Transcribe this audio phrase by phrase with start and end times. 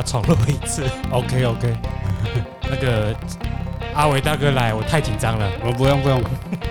[0.00, 0.82] 要重录一次。
[1.12, 1.76] OK OK，
[2.70, 3.14] 那个
[3.94, 5.46] 阿伟大哥来，我太紧张了。
[5.62, 6.22] 我不用不用，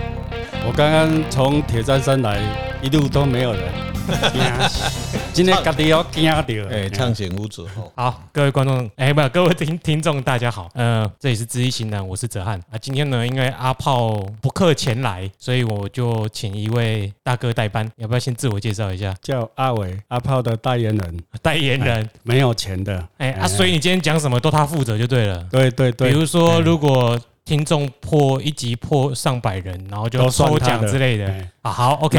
[0.66, 2.40] 我刚刚从铁砧山来，
[2.82, 3.62] 一路都没有人。
[5.40, 7.66] 今天家己要惊到，哎，畅行无阻。
[7.94, 10.68] 好，各位观众，哎，不，各位听听众，大家好。
[10.74, 12.76] 嗯，这里是知易行难，我是哲瀚啊。
[12.78, 17.90] 今天呢，因为阿炮不客前来，所以我就请一位大哥代班。
[17.96, 19.14] 要不要先自我介绍一下？
[19.22, 21.18] 叫阿伟，阿炮的代言人。
[21.40, 23.02] 代言人没有钱的。
[23.16, 25.42] 哎啊，所以你今天讲什么都他负责就对了。
[25.50, 26.10] 对对对。
[26.10, 27.18] 比如说，如果
[27.50, 31.26] 听众破一集破上百人，然后就抽奖之类的。
[31.62, 32.16] 啊，好，OK，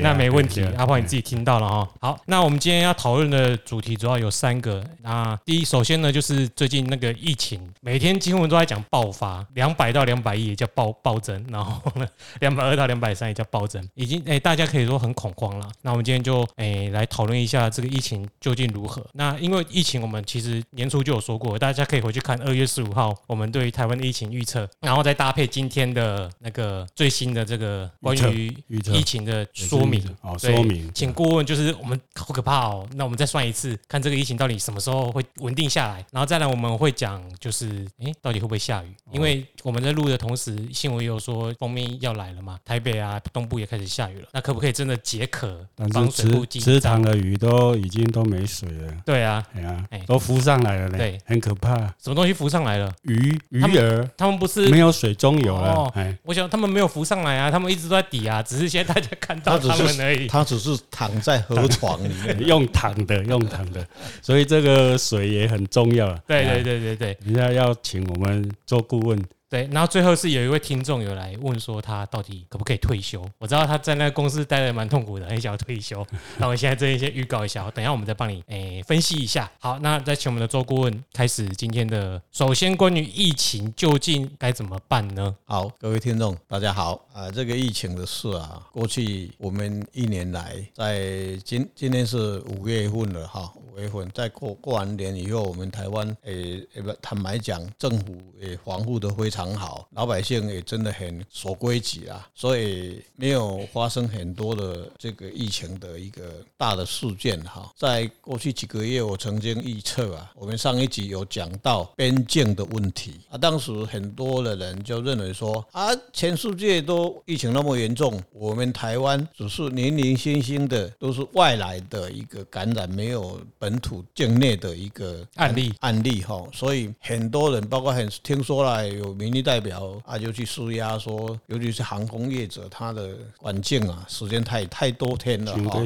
[0.00, 0.64] 那没问题。
[0.76, 1.88] 阿炮你自己听到了哈。
[2.00, 4.82] 好，那我们今天要讨论的主题主要有三个。
[5.02, 12.06] 那第一，首先呢，就是最近那个疫情，每天新闻都在讲爆发，两百到两百亿也叫暴暴增，然后呢，
[12.38, 15.68] 两百二到两百三也叫暴增，已经哎，大家可以说很恐慌了。
[15.82, 19.04] 那我们今天就哎来讨论一下这个疫情究竟如何。
[19.12, 28.54] 那因为疫情，我们其实年初就有说过，大家可以回去看二月十五号我们对于台湾的疫情预测，然后再搭配今天的那个最新的这个关于。
[28.92, 32.86] 疫情的说明哦，说明，请顾问就是我们好可怕哦。
[32.94, 38.94] 那我们再算一次，看这个疫情到底什么时候会稳定下来，然后再来我们会讲就是，哎，到底会不会下雨？
[39.12, 44.28] 因为我们在录的同时，新闻也有说封面要来了嘛，台北啊东部也开始下雨了。
[44.32, 45.66] 那可不可以真的解渴？
[45.74, 48.92] 但是池池塘的鱼都已经都没水了。
[49.04, 51.76] 对啊，哎呀，都浮上来了嘞，对，很可怕。
[51.98, 52.92] 什么东西浮上来了？
[53.02, 55.88] 鱼鱼儿，他们不是没有水中游了。
[55.94, 58.92] 哎，我想他们没有浮上来啊，他们一直都在底啊， 只是现在。
[58.96, 63.86] 大家看到他们而已，他只是躺在河床里面， 用躺的，用躺的，
[64.22, 66.08] 所以这个水也很重要。
[66.26, 69.22] 对对对对对，人家要请我们做顾问。
[69.48, 73.24] 对，然后最后是有一位听众有来问说，他到底可不可以退休？
[73.38, 76.04] 我知道他在那个公司待得蛮痛苦的，很想要退休。
[76.38, 79.48] 那我现在这一些预告一下，等一下我们再帮你诶、分析一下。
[79.60, 82.20] 好，那再请我们的周顾问开始今天的。
[82.32, 85.32] 首先，关于疫情究竟该怎么办呢？
[85.44, 99.54] 好，各位听众大家好啊，这个疫情的事啊，过去我们一年来，在今今天是五月份了哈，五月份在过过完年以后，我们台湾诶诶不坦白讲，政府也防护的非常。
[99.54, 107.70] 好，老百姓也真的很守规矩啊，所以没有发生很多的这个疫情的一个大的事件哈。
[107.76, 123.38] 在过去几个月，我曾经预测啊，我们上一集有讲到边境的问题啊，当时很多的人就认为说啊，全世界都疫情那么严重，我们台湾只是零零星星的都是外来的一个感染，没有
[123.80, 129.16] 土境内的一个案例案例哈，所以很多人包括很听说了有。
[129.16, 135.82] 民意代表啊，就去施压说，尤其是航空业者，他的环境啊，时间太太多天了哈。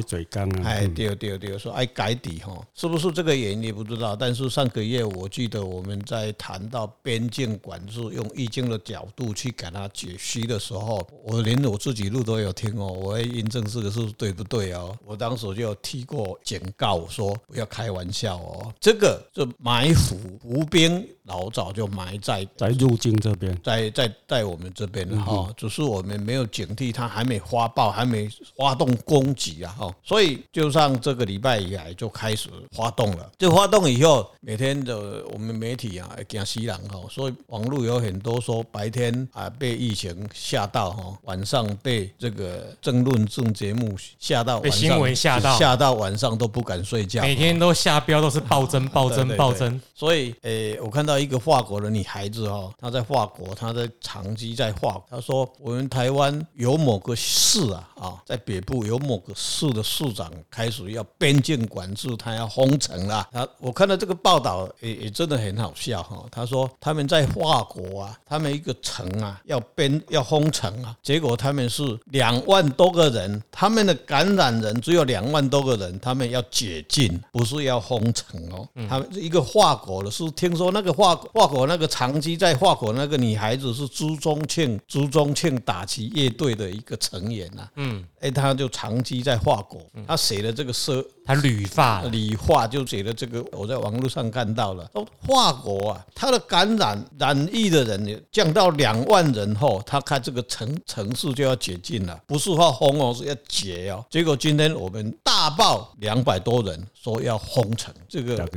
[0.65, 4.17] 哎，对对对，说爱改底哈，是不是这个原因也不知道。
[4.17, 14.93] 但是上个月我记得我们在谈到边境管制，用易经的角度去给他解析的时候，我连我自己录都有听哦，我会印证这个是对不对哦。
[15.05, 21.07] 我当时就提过警告说，不要开玩笑哦，这个就埋伏伏兵。
[21.25, 28.27] 老早就埋在在入境这边，在在在我们这边了哈，只是我们没有警惕，他还没发报，还没
[28.57, 33.31] 发动攻击啊哈，所以就上这个礼拜以来就开始发动了。
[33.37, 51.11] 就发动以后，每天的我们媒体啊，惊死人哈，所以网络有很多说白天啊被疫情吓到哈，晚上被这个争论政节目吓到，被新闻吓到，吓到晚上都不敢睡觉，每天都下标都是暴增 暴增暴增，所以诶，我看到。
[51.21, 55.03] 一个法国的女孩子哈，她在法国，她在长期在法国。
[55.09, 66.25] 她说：“我们台湾有某个市啊啊，在北部有某个市的市长开始要边境管制，他要封城了。”他我看到这个报道也也真的很好笑哈。
[66.31, 78.67] 他说他们在法国啊，他们一个城啊要边要封城啊，结果他们是两万多个人，他们的感染人只有两万多个人，他们要解禁，不是要封城哦。
[78.89, 81.15] 他们一个法国的是听说那个法。
[81.33, 87.67] 法国那个长期在法国那个女孩子是朱宗庆，朱宗庆打击乐队的一个成员呐。
[87.75, 94.89] 嗯，哎，他就长期在法国，他写的这个诗，他旅法，旅法就写的这个，我在网络上看到了。
[94.93, 104.05] 说法国啊，他的感染染疫的人降到两万人后，他看这个城城市就要解禁了，不是话封哦，是要解哦。
[104.09, 105.49] 结果今天我们大。
[105.49, 108.47] 大报两百多人说要封城，这个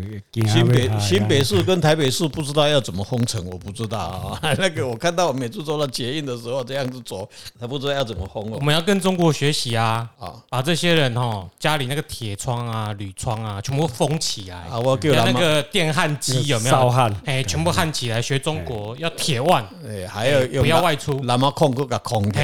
[0.47, 4.39] 新北新北市跟台北市不知道要怎么封城，我不知道啊。
[4.61, 7.27] 那个我看到我每次做到捷运的时候这样子走，
[7.59, 8.59] 他不知道要怎么封了。
[8.59, 10.07] 我们要跟中国学习啊！
[10.19, 14.79] 啊，把这些人哈家里那个铁窗啊、铝窗啊全部封起来啊！
[14.79, 16.71] 我给那个电焊机有没有？
[16.71, 22.43] 烧焊哎，全部焊起来，学中国要铁腕哎，还有不要外出，那么控个个空调，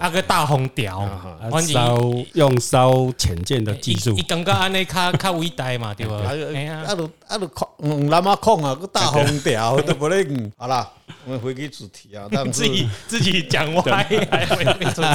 [0.00, 1.06] 那个大红条，
[1.68, 1.98] 烧
[2.32, 6.20] 用烧浅见的技术，一等个安尼较较伟大嘛， 对吧？
[6.26, 7.68] 哎呀，啊都啊都控，
[8.08, 10.52] 那么控啊个大红条都不能。
[10.56, 10.88] 好啦，
[11.24, 13.82] 我们回归主题啊，但 自己自己讲歪
[14.30, 15.08] 还回归主题。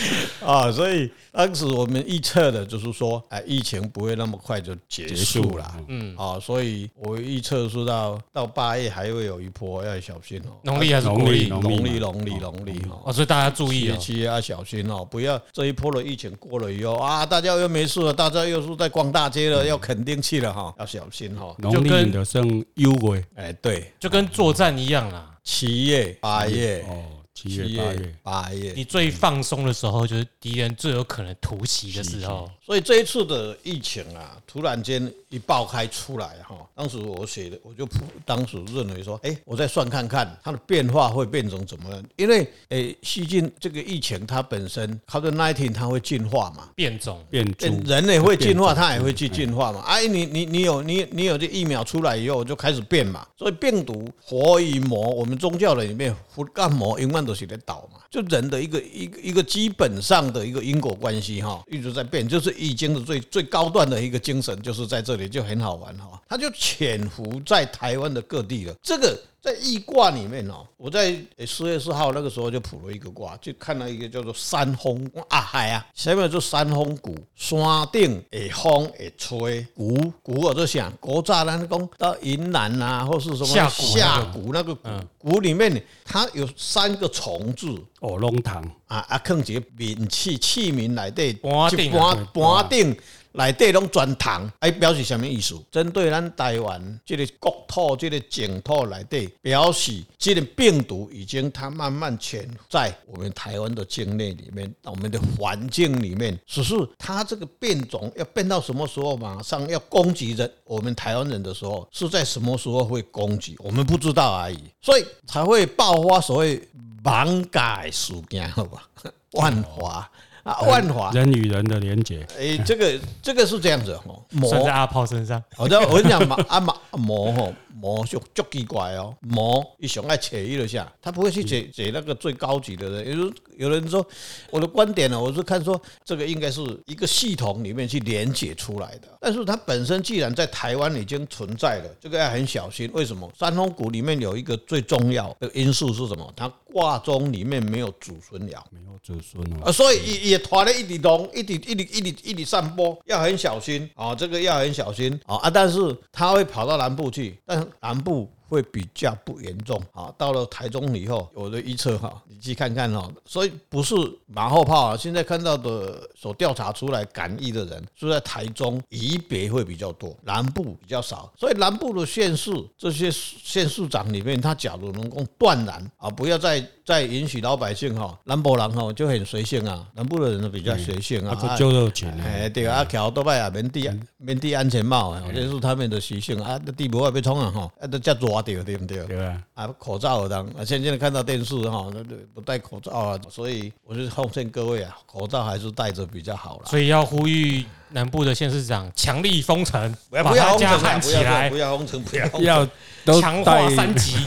[0.44, 10.56] 啊，所以当时我们预测的就是说，哎，疫情不会那么快就结束了，嗯，啊，所以我预测是到到八月还会有一波，要小心哦。
[10.62, 11.48] 农历还是农历？
[11.48, 21.54] 农历，农历，农历哦，所以大家注意，七月要小心哦，不要这一波的疫情过了以后啊，大家又没事了，大家又是在逛大街了，要肯定去了哈，要小心哈。
[21.58, 27.19] 农历的剩优惠，哎，对，就跟作战一样啦，七月、八月哦。
[27.34, 32.50] 七月八月，八月，你最放松的时候，就是敌人最有可能突袭的时候。
[32.64, 37.88] 所以这一次的疫情啊，突然间一爆开出来哈，当时我写的，我就
[38.26, 42.04] 当时认为说，哎，我再算看看它的变化会变成怎么样？
[42.16, 49.80] 因为诶，细菌这个疫情它本身，COVID-19 它会进化嘛，变种变种，人类会进化，它也会去进化嘛。
[49.82, 53.24] 哎，你你你有你你有这疫苗出来以后，就开始变嘛。
[53.36, 58.00] 所以病毒活与魔，我们宗教的里面，活干魔永远都是在倒嘛。
[58.10, 69.18] 就人的一个一个一个基本上的一个因果关系哈，一直在变，就是易经的最最高段的一个精神，就是在这里就很好玩哈，它就潜伏在台湾的各地了，这个。
[69.42, 77.58] 在易卦里面哦，我在四月四号那个时候就卜了一个卦，就看到一个叫做山风啊海啊，下面就山风谷，山
[77.90, 87.66] 顶诶风会吹，谷谷我就想，古早咱讲到云南啊，或是什么下谷那个谷，谷里面它有三个虫字，
[88.00, 91.90] 哦龙堂啊啊，放一个名器器皿来对，半顶
[92.34, 92.94] 半顶。
[93.32, 95.54] 来这种转塘，哎，表示什么意思？
[95.70, 106.38] 针对咱台湾这个国土、这个净土来对，表示这个病毒已经它慢慢潜在我们台湾的境内里面，我们的环境里面。
[106.46, 113.56] 只是它这个变种要变到什么时候，马上要攻击人，我们台湾人的时候，是在什么时候会攻击？
[113.60, 116.60] 我们不知道而已，所以才会爆发所谓
[117.02, 118.82] 艋舺事件，好吧？
[119.32, 120.10] 万华。
[120.42, 121.10] 啊，万华。
[121.12, 125.42] 人与人的连结，哎，这个这个是这样子哦，算在阿炮身上。
[125.56, 133.18] 我知道，我跟你讲嘛，阿 马魔吼魔就就奇怪哦，魔一想爱扯一下，他不会去解解那个最高级的人。
[133.18, 134.06] 有有人说，
[134.50, 142.90] 我的观点呢，我是看说这个应该是一个系统里面去连接出来的，但是它本身既然在台湾已经存在了，这个要很小心。
[142.92, 143.30] 为什么？
[143.38, 146.30] 三峰谷里面有一个最重要的因素是什么？
[146.36, 155.50] 它卦中里面没有祖孙爻，没有祖孙啊，所以也也团了一直动，一直一直一直一直散播，要很小心啊，这个要很小心啊啊！
[155.50, 158.28] 但是它会跑到南部去，但南部。
[158.50, 163.94] 会比较不严重啊，到了台中以后，我的预测哈，你去看看哈，所以不是
[164.26, 164.96] 马后炮啊。
[164.96, 171.32] 现在看到的所调查出来感染的人，是在台中以北会比较多，南部比较少。
[171.38, 183.80] 所以南部的县市这些县市长里面，他假如能够断然啊，不要再再允许老百姓哈，南部人哈就很随性啊，南部的人都比较随性啊，啊，就热情哎，对啊，桥都拜啊，免戴
[184.16, 188.39] 免戴安全帽啊，这是他们的习性啊，那地不会被冲啊哈，啊，都叫热。
[188.40, 189.04] 对对不对？
[189.06, 192.02] 对啊，啊口罩当啊，现在看到电视哈，那
[192.34, 196.66] 不戴口罩啊，所以我就奉劝各位啊，口罩还是戴着比较好了。
[196.66, 202.66] 所以要呼吁南部的县市长强力封城，不要把大家喊起来，不要封城，不要
[203.06, 204.16] 要强化三级。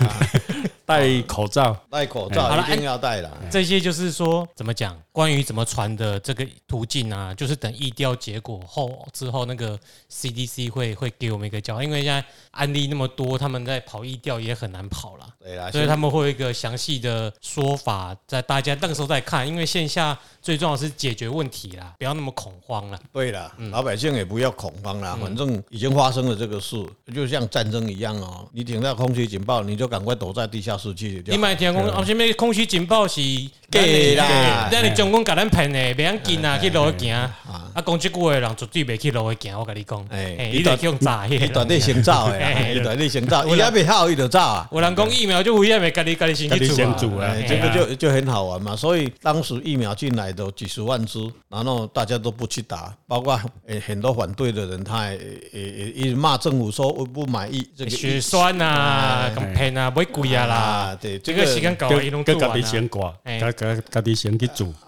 [0.85, 3.31] 戴口罩，戴口罩一定要戴了。
[3.49, 4.93] 这些就是说，怎么讲？
[5.13, 9.79] 关于怎么传的这个途径啊，就是等疫调结果后之后，那个
[10.11, 15.29] CDC 会会给我们一个教，因为现在案例那么多，他们在跑疫调也很难跑了。
[15.39, 19.47] 对啦，所以他们会有一个详细的说法，在大家那个时候再看。
[19.47, 22.99] 因为线下最重要是解决问题啦，不要那么恐慌了。
[23.11, 28.49] 对了，老百姓也不要恐慌啦，反正已经发生了这个事，就像战争一样哦。
[28.51, 31.23] 你听到空袭警报，你就赶快躲在地下室去。
[31.27, 33.21] 你买天空，哦，前面空袭警报是
[33.69, 35.02] 给啦，那你就。
[35.03, 37.29] 想讲甲咱骗的，袂要紧啊，去路行啊。
[37.73, 40.05] 啊，讲这句话人绝对袂去路行，我跟你讲。
[40.09, 44.67] 哎，伊在用诈，伊在你先走诶，伊在你先走，伊还没好，伊就走啊。
[44.71, 47.35] 有人讲疫苗就危险，甲你甲你先去先做啊。
[47.47, 48.75] 这个就就很好玩嘛。
[48.75, 51.19] 所以当时疫苗进来都几十万支，
[51.49, 55.17] 然后大家都不去打，包括诶很多反对的人，他也
[55.51, 60.97] 也也一直骂政府说我不满意这个血栓啊，咁骗啊，买贵啊啦。
[61.01, 62.61] 对，这个时间搞伊拢做完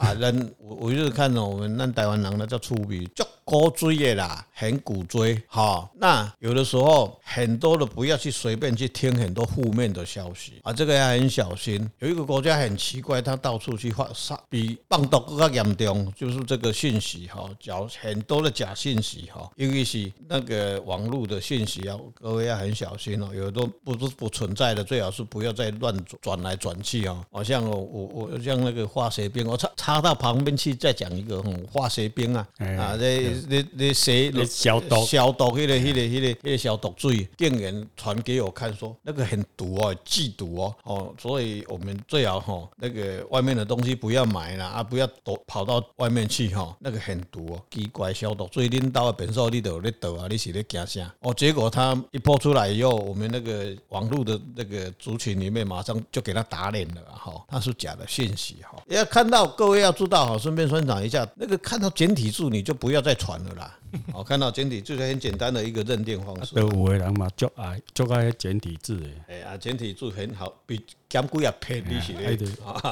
[0.06, 0.14] 啊。
[0.14, 5.88] 人我我就是看到我们那台湾人呢叫出名，足古锥的啦，很古锥哈。
[5.96, 11.88] 那有的时候很多的不要去随便去听很多负面的消息啊，这个要很小心。
[12.00, 23.30] 有一个国家很奇怪，他到处去发杀，比病毒更加严重，就是这个信息哈，假很多的假信息哈，尤其是那个网络的信息啊，各位要很小心哦。
[23.34, 27.24] 有的都不是不存在的，最好是不要再乱转来转去啊。
[27.32, 33.34] 好像我我我像那个化学兵，我插插到旁边去再讲一个化学兵啊啊这。
[33.48, 51.10] 你你写消毒消毒，那个那个那个那个消毒水，店员传给我看说那个很毒哦，剧毒哦哦，所以我们最好哈那个外面的东西不要买了啊，不要躲跑到外面去哈，那个很毒哦，奇怪消毒水领导的本数你都有在倒啊，你是在惊啥？
[51.22, 63.16] 哦，结果他一播出来以后，我们那个网络的那个族群里面马上就给他打脸了哈，他是假的信息哈，要看到各位要知道哈，顺便宣传一下，那个看到简体字你就不要再。
[63.16, 63.74] 传了啦，
[64.12, 66.54] 好 看到简体就是很简单的一个认定方式。
[66.54, 69.42] 都有的人嘛，就爱就爱简体字诶。
[69.42, 72.38] 哎啊，简体字很好，比讲古也便宜些嘞。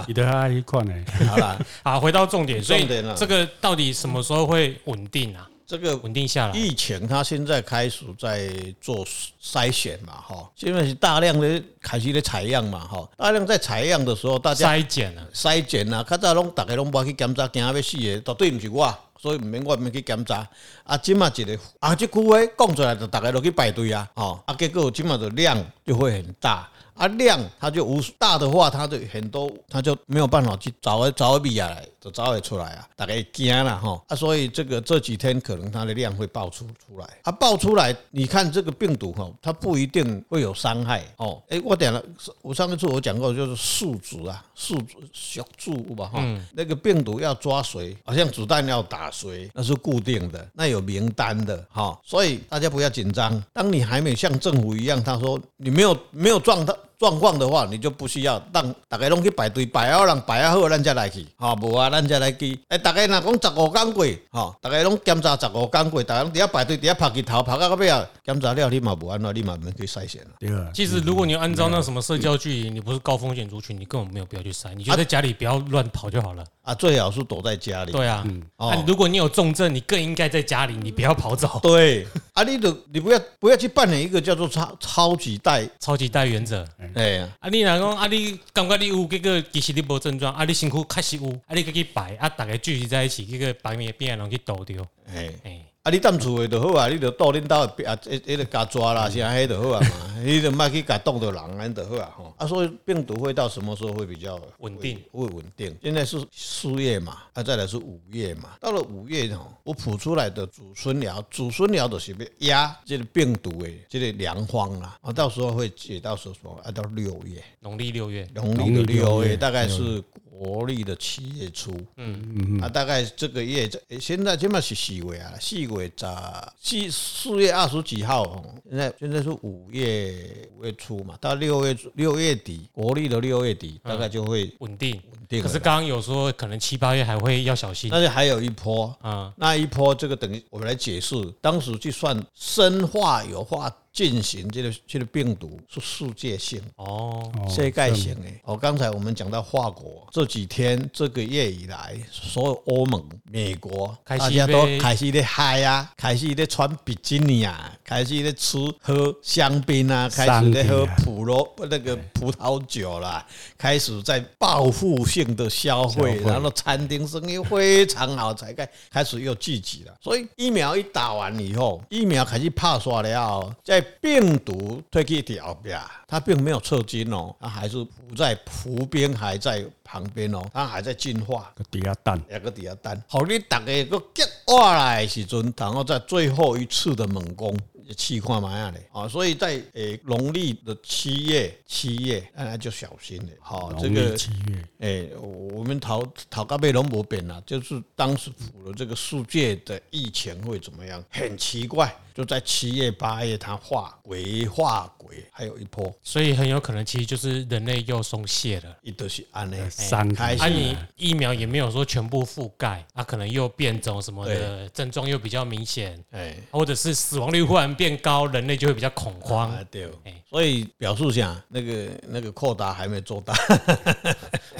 [0.07, 0.93] 你都爱一款呢。
[1.27, 3.13] 好啦，好，回到重点，重点了。
[3.15, 5.47] 这个到底什么时候会稳定啊？
[5.73, 8.47] 这个稳定下来，疫情它现在开始在
[8.79, 9.03] 做
[9.41, 18.95] 筛选嘛，哈，现在是大量的开始的采样嘛，哈，大量在采样的时候，大家筛检啊，筛检啊，较早拢大家拢无去检查，惊要死的，绝对不是我。
[19.19, 20.47] 所以唔免我唔去检查，
[20.83, 31.83] 啊，今嘛一个啊，这句话讲出来就大家都去排队啊，哦，啊，结果今嘛的量就会很大，啊，量它就无大的话，它就很多，它就没有办法去找个找个比下来。
[32.03, 37.07] 都找得出来啊，大概惊了哈啊，所以这个这几天可能它的量会爆出出来。
[37.21, 41.41] 啊爆出来，你看这个病毒哈，它不一定会有伤害哦。
[41.47, 42.03] 哎，我点了，
[42.41, 46.21] 我上一次我讲过，就是宿主啊，宿主小住吧哈。
[46.51, 51.97] 那个病毒要抓谁，好像子弹要打谁，那是固定的，那有名单的哈。
[52.03, 53.41] 所以大家不要紧张。
[53.53, 61.27] 当你还没像政府一样，他说你没有没有状态状况的话，你就不需要让大家拢去排队排好，人排好，咱才来去。
[61.35, 61.89] 好，无啊。
[61.89, 70.29] 咱才来去，诶，大家若讲十五天过，吼，大家拢检查十五天过，大家拢伫遐排队，伫遐拍起头，拍到到尾啊，检查了你嘛无安怎，你嘛免去筛选了。
[70.39, 76.41] 对啊，其实如果你按照那什么社交距离，你不是高风险族群，你根本没有必要去筛，你就在家里不要乱跑就好了。
[76.62, 77.91] 啊，最好是躲在家里。
[77.91, 81.59] 对啊，嗯，哦，如果你有重症，你更应该在家里，你不要跑走。
[81.63, 86.63] 对，啊，你都你不要不要去扮演一个叫做超超级带超级带原则。
[86.93, 94.85] 哎呀，啊，你若讲啊，你感觉你有这个其实你无症状，啊，你身躯确实有，啊，你去排，啊，大家聚集在一起，这个排面变人去倒掉。
[95.07, 95.65] 哎哎。
[95.83, 95.91] 啊！
[95.91, 102.33] 你当厝诶就好啊，你就到恁兜啊，一一个加抓啦，啥迄就好啊嘛， 你就莫去甲冻着人安就好啊吼。
[102.37, 104.97] 啊，所以病毒会到什么时候会比较稳定？
[105.11, 105.75] 会稳定。
[105.83, 108.51] 现在是四月嘛，啊，再来是五月嘛。
[108.61, 114.97] 到了五月吼，我谱出来的祖孙寮，祖孙寮就是要压这个病毒诶，这个良方啦。
[115.01, 116.57] 啊，到时候会解到说什么？
[116.63, 120.01] 啊，到六月，农历六月，农历的六月，大概是。
[120.35, 135.41] 国历的七月初，嗯嗯啊，大概这个月，这现在起码是四月啊，四月咋四四月二十几号，现在现在是五月五月初嘛，到六月六月底，国历的六月底，大概就会稳定稳定。
[135.41, 143.71] 可是刚刚有说，可能七八月还会要小心，但是还有一波啊，那一波这个等于我们来解释，当时去算生化有化。
[143.93, 148.27] 进行这个这个病毒是世界性哦，世界性的。
[148.43, 163.23] 哦，刚才我们讲到法国这几天这个月以来，所有欧盟、美国，大家都开始在嗨啊，开始在穿比基尼啊，开始在吃喝香槟啊，开始在喝普罗那个葡萄酒啦，
[163.59, 169.93] 开始在报复性的消费，然后餐厅生意非常好，才开开始又聚集了。
[170.01, 181.51] 所以疫苗一打完以后，疫苗开始怕耍了，在病毒退去掉后边，它并没有撤军哦，它还是浮在浮边，还在旁边哦，它还在进化。
[181.55, 187.57] 个底下蛋，两个底下蛋，好，你大家个结 quả 来时阵，然后在最后一次的猛攻，
[187.95, 193.29] 气化嘛样的啊，所以在诶农历的七月七月，大家就小心了。
[193.39, 201.03] 好，这个七月，诶，我们讨讨咖贝龙博变了，就是当时府的这个世界的疫情会怎么样？
[201.09, 201.93] 很奇怪。
[202.15, 208.77] 就在七月八月，它化鬼化鬼，还有一波，所以很有可能其实就是人类又松懈了。
[208.83, 219.51] 一都是安内三开，啊，你疫苗也没有说全部覆盖，啊，可能又变种什么的症状又比较明显，哎，或者是死亡率忽然变高，人类就会比较恐慌。
[219.51, 219.89] 啊对，
[220.29, 223.33] 所以表述下那个那个扩大还没做大。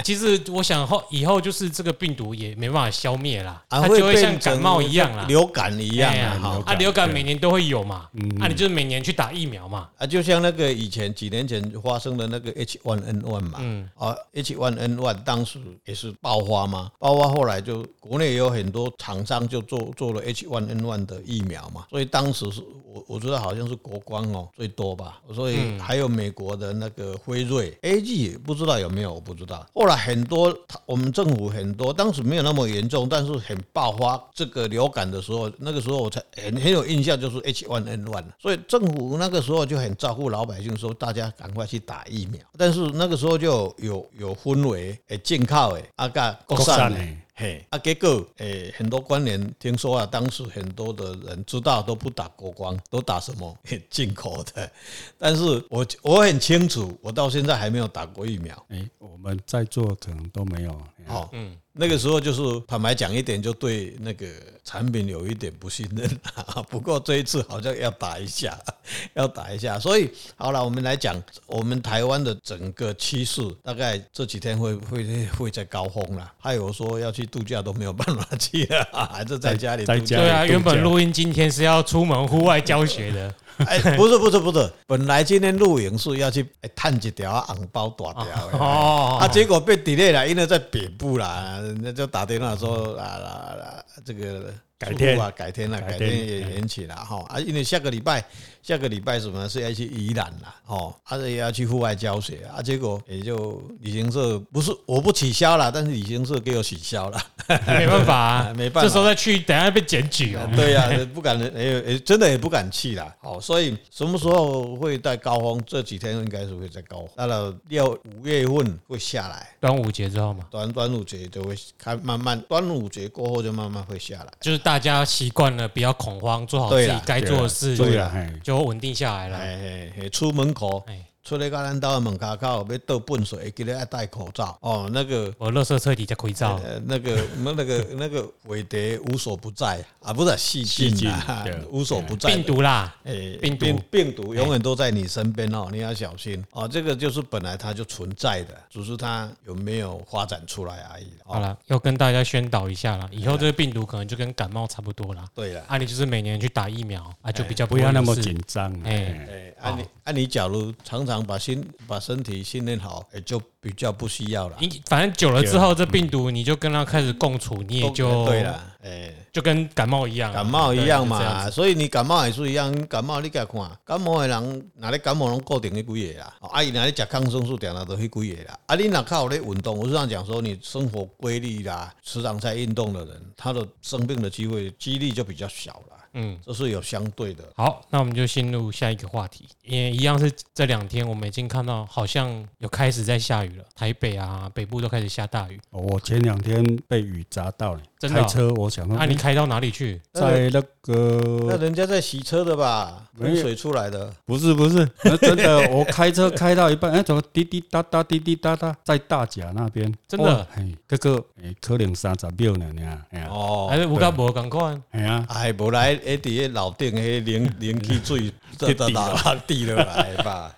[0.04, 7.34] 其实我想后以后就是这个病毒也没办法消灭啦，它就会像感冒一样啦，流感一样啊，啊，流感每年。
[7.44, 8.08] 都会有嘛？
[8.38, 9.88] 那、啊、你就是每年去打疫苗嘛？
[9.98, 29.66] 啊，就像那个以前几年前发生的那个 H1N1 嘛，嗯，啊，H1N1 当时也是爆发嘛，爆发后来就国内也有很多厂商就做做了 H1N1 的疫苗嘛，所以当时是我我觉得好像是国光哦最多吧，所以还有美国的那个辉瑞 AG 不知道有没有，我不知道。
[29.74, 30.52] 后来很多
[30.86, 37.44] 我们政府很多当时没有那么严重，但是很爆发这个流感的时候，那个时候我才很很有印象，就是。
[37.44, 42.40] H1N1，所以政府那个时候就很照顾老百姓，说大家赶快去打疫苗。
[42.56, 53.56] 但是那个时候就有有氛围，诶，进口诶，啊个国产诶，嘿，啊结果诶，很多官员听说啊，当时很多的人知道都不打国光，都打什么
[53.90, 54.70] 进口的。
[55.18, 58.66] 但是我我很清楚，我到现在还没有打过疫苗。
[58.68, 60.80] 诶，我们在座可能都没有。
[61.06, 61.56] 好，嗯。
[61.76, 64.26] 那个时候就是坦白讲一点，就对那个
[64.62, 66.08] 产品有一点不信任
[66.46, 66.62] 啊。
[66.70, 68.56] 不过这一次好像要打一下，
[69.14, 69.76] 要打一下。
[69.76, 76.32] 所以好了，我们来讲我们台湾的整个趋势，大概这几天会会会在高峰了。
[76.38, 80.18] 还有说要去度假都没有办法去了，还是在家里度假。
[80.18, 83.34] 对啊，原本录音今天是要出门户外教学的。
[83.66, 98.24] 哎，不是不是不是，本来今天露营是要去探一条红包大条的，哦，啊，结果被 delay 了，因为在北部啦，那就打电话说啊啦啦，这个改天啊，改天了，改天也延期了哈，啊，因为下个礼拜。
[98.64, 107.22] 下个礼拜什么是要去宜兰啦，哦，而且也要去户外教学啊，结果也就旅行社不是我不取消了，但是旅行社给我取消了，
[107.68, 110.48] 没办法啊， 没办法，这时候再去，等下被检举哦。
[110.56, 113.14] 对呀，不敢，也真的也不敢去了。
[113.20, 115.62] 好，所以什么时候会在高峰？
[115.66, 128.10] 这几天应该是会在高峰，到了六五月份会下来，端午节之后嘛，端端午节就会开慢慢，端午节过后就慢慢会下来，就是大家习惯了，比较恐慌，做好自己该做的事，对了，
[128.42, 128.53] 就。
[128.54, 130.86] 都稳定下来了，哎哎，出门口。
[131.24, 134.90] 出来到咱兜的门口口要倒粪水，记得要戴口罩哦。
[134.92, 142.28] 那个我垃圾车底下口罩，那个那那个 那个韦德无所不在啊，不是细菌啊，无所不在。
[142.28, 146.68] 病毒啦，哎，病毒病毒永远都在你身边哦，你要小心哦。
[146.68, 151.06] 这个就是本来它就存在的，只是它有没有发展出来而已。
[151.24, 155.24] 好了，要跟大家宣导一下了，以后这个病毒可能就跟感冒差不多了。
[155.34, 158.70] 对了，啊，你就是每年去打疫苗啊，就比较不要那么紧张。
[158.82, 161.13] 哎哎，啊你啊你假如常常。
[161.22, 164.56] 把心把身体训练好，也就比较不需要了。
[164.60, 168.72] 你反正久了之后，这病毒你就跟它开始共处，你也就对了。
[168.82, 171.50] 哎，就跟感冒一样，感冒一样嘛。
[171.50, 176.34] 所以你感冒也是一样，感冒你该看，感冒的人哪里感冒拢固定那几个啦。
[176.52, 178.58] 阿姨哪里吃抗生素，点了都那几个啦。
[178.66, 179.78] 啊，你哪靠咧运动？
[179.78, 185.93] 我是这样讲说，你生活规律啦，时常在运动的人，他的生病的机会几率就比较小了。
[186.14, 187.44] 嗯，这是有相对的。
[187.56, 195.60] 好，那我们就进入下一个话题，也一样是这两天我们已经看到好像有开始在下雨了，台北啊北部都开始下大雨。
[195.70, 198.20] 我前两天被雨砸到了，真的。
[198.20, 200.00] 开车我想说，那你开到哪里去？
[200.12, 203.02] 在那个，那人家在洗车的吧？
[203.18, 204.12] 喷水出来的？
[204.26, 212.66] 不是不是， 那真的，我开车开到一半，哎，怎么滴滴答答滴滴答答，在大甲那边，真的，哎，这个哎，可能三十秒呢，
[213.10, 214.80] 哎呀，哦，还是有够无咁快？
[214.90, 215.94] 哎呀，哎，无来。
[216.04, 220.54] 诶，伫个楼顶迄冷冷气水，滴落滴落来吧。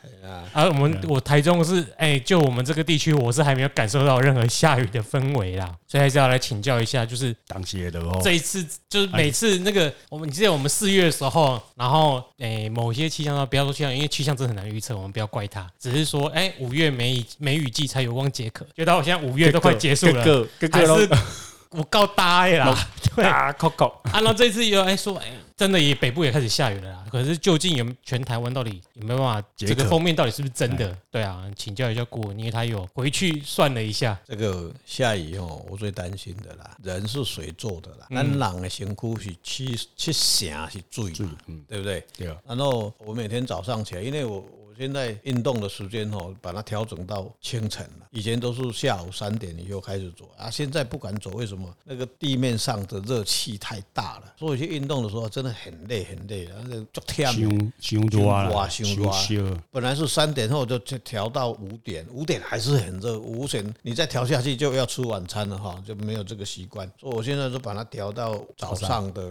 [0.52, 8.20] 啊，我们我台中是哎，就我们这个地区，我是还没有感受到任何下雨的氛围啦，所以还是要来请教一下，就是当些的哦。
[8.24, 20.24] 这一次就是每次那个，我们记得我们四月的时候，然后哎，某些气象啊，不要说气象，因为气象真的很难预测，我们不要怪它，只是说哎，五月梅梅雨季才有望解渴，觉得我现在五月都快结束了，
[20.72, 21.09] 还是。
[21.70, 22.76] 我告大啦，
[23.14, 23.87] 对啊，扣扣。
[24.05, 25.26] 啊，那这次又哎说哎。
[25.57, 29.48] 真的也北部也开始下雨了啦，可是究竟有全台湾到底有没有办法？
[29.57, 30.94] 这个封面到底是不是真的？
[31.11, 41.11] 对啊，请教一下顾问，因为他有回去算了一下，这个下雨哦，我最担心的啦，人是水做的啦，咱人的身躯是去去想是水，
[41.46, 42.05] 嗯，对不对？
[42.18, 42.37] 对啊。
[42.46, 44.44] 然后我每天早上起来，因为我。
[44.79, 48.07] 现在运动的时间哦，把它调整到清晨了。
[48.11, 51.73] 以前都是下午三点以后开始走啊，现在不敢走，为什么？
[51.85, 59.12] 那个地面上的热气太大了，所以去运动的时候真的很累很累，那个就天胸胸抓胸抓。
[59.71, 66.91] 本来是三点后就调到五点，五点还是很热，五点你再调下去就要吃晚餐了哈，就没有这个习惯。
[66.99, 69.31] 所以我现在就把它调到早上的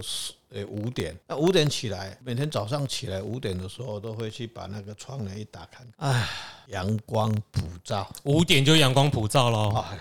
[0.55, 0.65] 对。
[0.65, 6.27] 五点，那五点起来，每天早上起来五点的时候，都会去把那个窗帘一打开，唉。
[6.67, 9.69] 阳光普照，五点就阳光普照了。
[9.69, 9.97] 啊，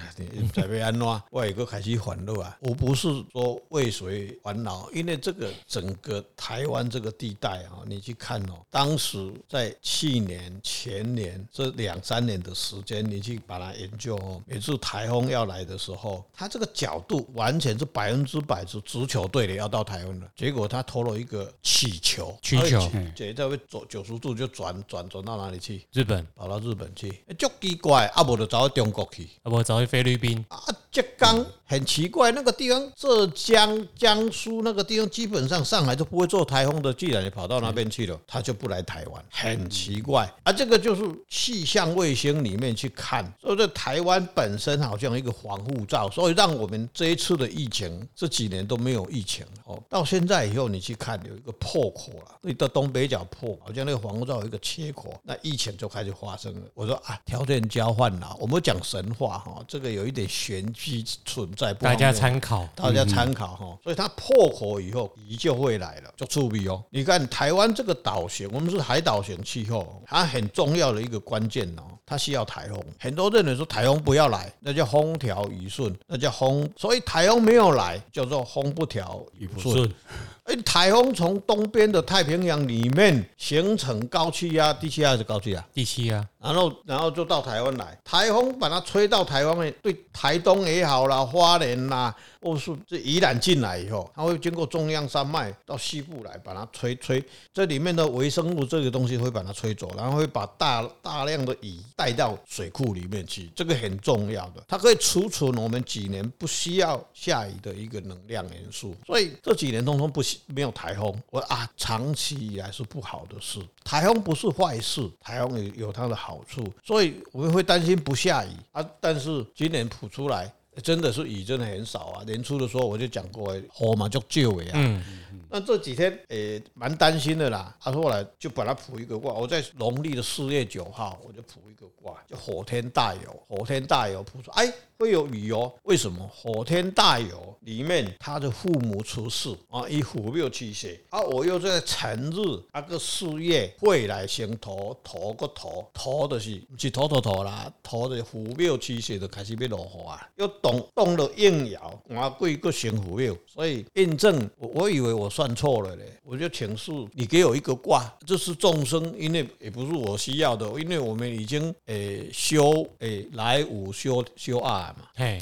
[0.53, 1.05] 准备安怎？
[1.31, 2.57] 我有个开始烦恼啊！
[2.61, 20.29] 我不是说为谁烦恼，因为这个整个台湾这个地带啊，你去看哦，当时在去年、前年这两三年的时间，你去把它研究哦，每次台风要来的时候，它这个角度完全是百分之百是足球队的，要到台湾了。
[20.37, 25.87] 结果他投了一个曲球，曲球，这一会走九十度就转转转到哪里去？
[25.93, 30.59] 日本，跑到日本去，足奇怪，啊，无就走到中国去，啊，无走去菲律宾，啊，
[30.91, 40.33] 浙江很奇怪，那个地方浙江、江苏那个地方，基本上上来都不会做台风的，既然你跑到那边去了，他就不来台湾，很奇怪。
[40.45, 49.83] 啊，这个就是气象卫星里面去看，所以这台湾本身好像一个防护罩，所以让我们这一次的疫情这几年都没有疫情哦。
[49.89, 56.61] 到现在以后，你去看有一个破口了，你到东北角破，好像那个防护罩有一个切口，那疫情就开始发生了。
[56.75, 63.79] 我说啊，条件交换了，我们讲神话哈，这个有一点玄机存在，大家参考，大家参考哈。
[63.83, 66.83] 所以它破口以后，鱼就会来了，就注意哦。
[66.91, 72.83] 你看台湾这个岛型，我们是海岛型气候，它很重要的一个关键哦，它需要台风。
[72.99, 76.69] 很多人说台风不要来，那叫风调雨顺，那叫风。
[76.77, 79.91] 所以台风没有来，叫做风不调雨不顺。
[80.45, 85.65] 哎，台风从东边的太平洋里面形成高气压，低气压还是高气压？
[85.73, 92.15] 低气压，然后然后就到台湾来，台风把它吹到台湾，对台东也好啦，花莲啦。
[92.45, 108.95] 或是这宜兰进来以后，它会经过中央山脉到西部来，把它吹吹，这里面的微生物这个东西会把它吹走，然后会把大大量的雨带到水库里面去，这个很重要的，它可以储存我们几年不需要下雨的一个能量元素。
[109.07, 113.59] 所以这几年通通不没有台风，我啊长期以来是不好的事。
[113.83, 120.53] 台风不是坏事，台风有有它的好处，所以我们会担心不下雨啊，但是今年谱出来。
[120.83, 122.25] 真的是雨真的很少啊！
[122.25, 124.73] 年初的时候我就讲过，火嘛就救尾啊。
[124.75, 125.03] 嗯，
[125.51, 127.77] 那这几天诶蛮担心的啦。
[127.81, 134.73] 他说后来就把它卜一个卦，我在农历的四月九号我就卜一个卦，就火天大有，火天大有卜出哎。
[134.99, 135.73] 会有雨哦？
[135.85, 136.29] 为什么？
[136.35, 142.37] 火天大有里面他的父母出世啊，以虎庙驱邪啊，我又在辰日
[142.73, 147.73] 啊个四月会来行土，土个土土的是不是土土土啦？
[147.83, 151.79] 土的虎庙驱邪就开始要落雨啊，又动动了应爻
[152.15, 164.84] 啊，贵个行虎庙，所以印证我我以为我算错了嘞，我就请示你给我一个卦，这是众生，因为也不是我需要的，因为我们已经诶修诶来五修修二。
[165.15, 165.41] 嘿，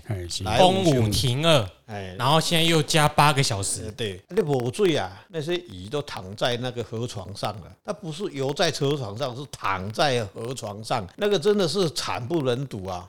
[0.58, 1.70] 风五停二。
[1.92, 3.92] 哎，然后现在又加八个小时。
[3.92, 7.70] 对，那无水啊，那些鱼都躺在那个河床上了。
[7.84, 11.06] 它不是游在车床上，是躺在河床上。
[11.16, 13.06] 那个真的是惨不忍睹啊！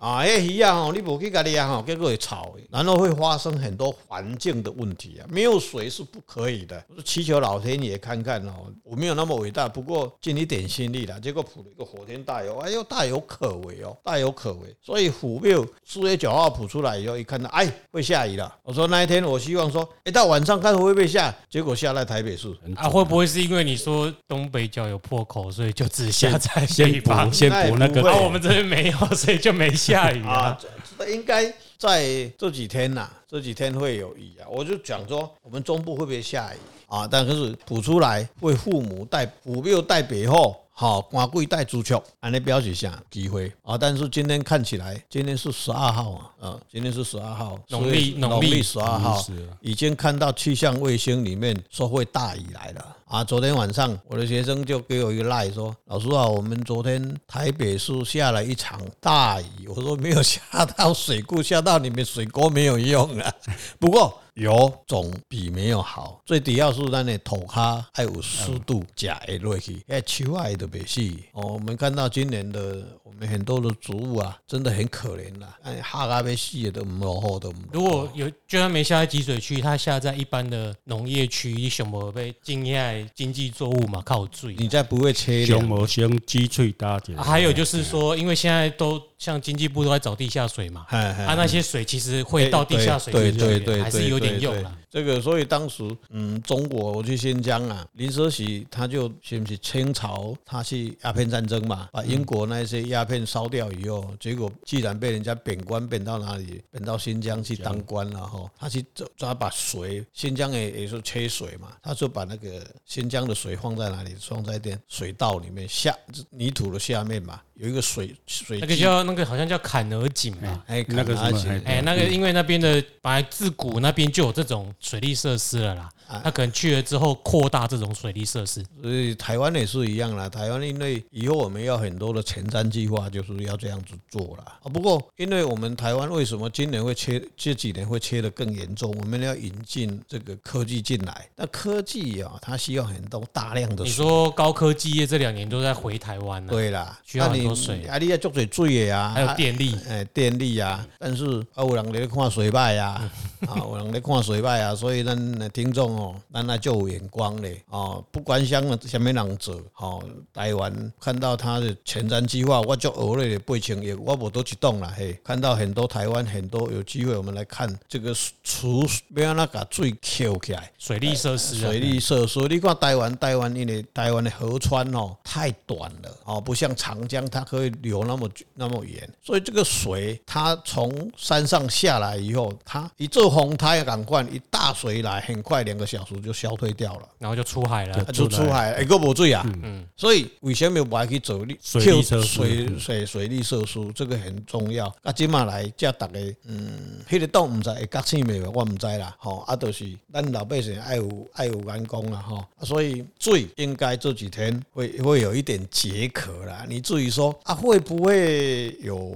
[0.00, 5.22] 啊，哎鱼啊，你不去给它养好，结果会吵，然后会发生很多环境的问题啊。
[5.30, 6.84] 没有水是不可以的。
[7.04, 11.20] 祈求老天爷看看哦，我没有那么伟大，不过尽一点心力了。
[11.20, 14.74] 结果扑了一个火天大油，哎呦，大有可为哦，大有可为。
[14.82, 18.23] 所以虎庙四月九号扑出来以后，一看到哎会下。
[18.62, 22.48] 我说那一天，我希望说，一到晚上看会不会下，结果下在台北市。
[22.76, 28.08] 啊，会不会是因为你说东北角有破口，所以就只下在先补先补那个？
[28.08, 30.58] 啊，我们这边没有，所以就没下雨啊。
[31.12, 34.48] 应该在这几天呐，这几天会有雨啊。
[34.48, 37.06] 我就讲说，我们中部会不会下雨啊？
[37.10, 40.56] 但是补出来为父母带补六带北后。
[40.76, 43.50] 好，官柜带足球，安尼表示下机会。
[43.62, 43.78] 啊？
[43.78, 49.24] 但是今天看起来，今天是十二号啊，啊，今天是十二号，农历农历十二号，
[49.60, 53.22] 已经看到气象卫星里面说会大雨来了啊！
[53.22, 60.40] 昨天晚上我的学生就给我一个赖说，老师啊，我们昨天台北市下了一场大雨，我说没有下
[60.76, 63.32] 到水库，下到你们水沟没有用啊，
[63.78, 64.20] 不过。
[64.34, 71.00] 有总比没有好，最主要是咱的土卡还有湿度加会落去，哎，树爱都别死
[71.34, 71.52] 哦。
[71.52, 77.54] 我们看到今年的我们很多的植物啊，真的很可怜啦，哎，哈嘎被死的都唔落好都。
[77.72, 87.18] 如果有就算没下在集水区，它下在一般的农业区，什么被经验经济作物嘛靠水，你再不会切两毛先积水大点。
[87.18, 89.02] 还有就是说，因为现在都。
[89.24, 94.78] 像经济部都在找地下水嘛，啊，那些水其实会到地下水里面，对对对，还是有点用了。
[94.90, 108.84] 这个，所以当时，嗯，中国我去新疆啊，林则徐他就是不是清朝他去鸦片战争嘛，把英国那些鸦片烧掉以后，结果既然被人家贬官贬到哪里，贬到新疆去当官了哈，他去
[109.16, 115.96] 抓把水，新疆也也是缺水嘛，他就把那个新疆的水放在哪里，放在点水道里面下
[116.28, 124.72] 泥土的下面嘛，有一个水水，那个叫那个好像叫坎儿井吧，哎，那个什么，哎，那个因为那边的本来自古那边就有这种。
[124.80, 125.88] 水利设施了啦，
[126.22, 130.28] 他可能去了之后扩大这种水利设施，所以台湾也是一样啦。
[130.28, 134.44] 台湾因为以后我们要很多的前瞻计划，就是要这样子做了。
[134.62, 138.94] 啊，不过因为我们台湾为什么今年会切，这几年会切的更严重？
[139.00, 143.86] 我们要引进这个科技进来，那科技啊，它需要很多大量的水。
[143.86, 146.52] 你说高科技业这两年都在回台湾呢？
[146.52, 147.84] 对啦，需要水。
[147.86, 150.86] 啊，你要做水水的啊，还有电力，哎，电力啊。
[151.00, 153.10] 但是啊，有人在看水脉啊，
[153.48, 155.24] 啊，有人在看水脉 啊，所以咱。
[155.54, 160.02] 听众哦，让他就有眼光嘞哦，不管想什么人做哦，
[160.34, 165.18] 台湾看到他的前瞻计划，我就额外的背景也我不多激动了嘿。
[165.24, 172.38] 看到很多台湾很多有机会，我们来看这个储不要那个水扣起来，水利设施，水利设施。
[172.48, 185.44] 你看台湾，台湾因为台湾的河川哦太短了哦，不像长江，它可以流那么那么远，所以这个水它从山上下来以后，它一做洪台赶快一大水来很。
[185.44, 189.44] 快两个小时就消退掉了，然后就出海了，就出海，一个无水啊。
[189.62, 192.26] 嗯，所以为什么不爱去走水利设施？
[192.26, 194.86] 水水水利设施这个很重要。
[195.02, 198.50] 啊，今嘛来叫大家，嗯，迄个洞唔知会隔清没有？
[198.52, 199.14] 我唔知啦。
[199.18, 202.42] 吼，啊，就是咱老百姓爱有爱有眼光啦，吼。
[202.62, 206.64] 所以水应该这几天会会有一点解渴啦。
[206.66, 209.14] 你至于说啊，会不会有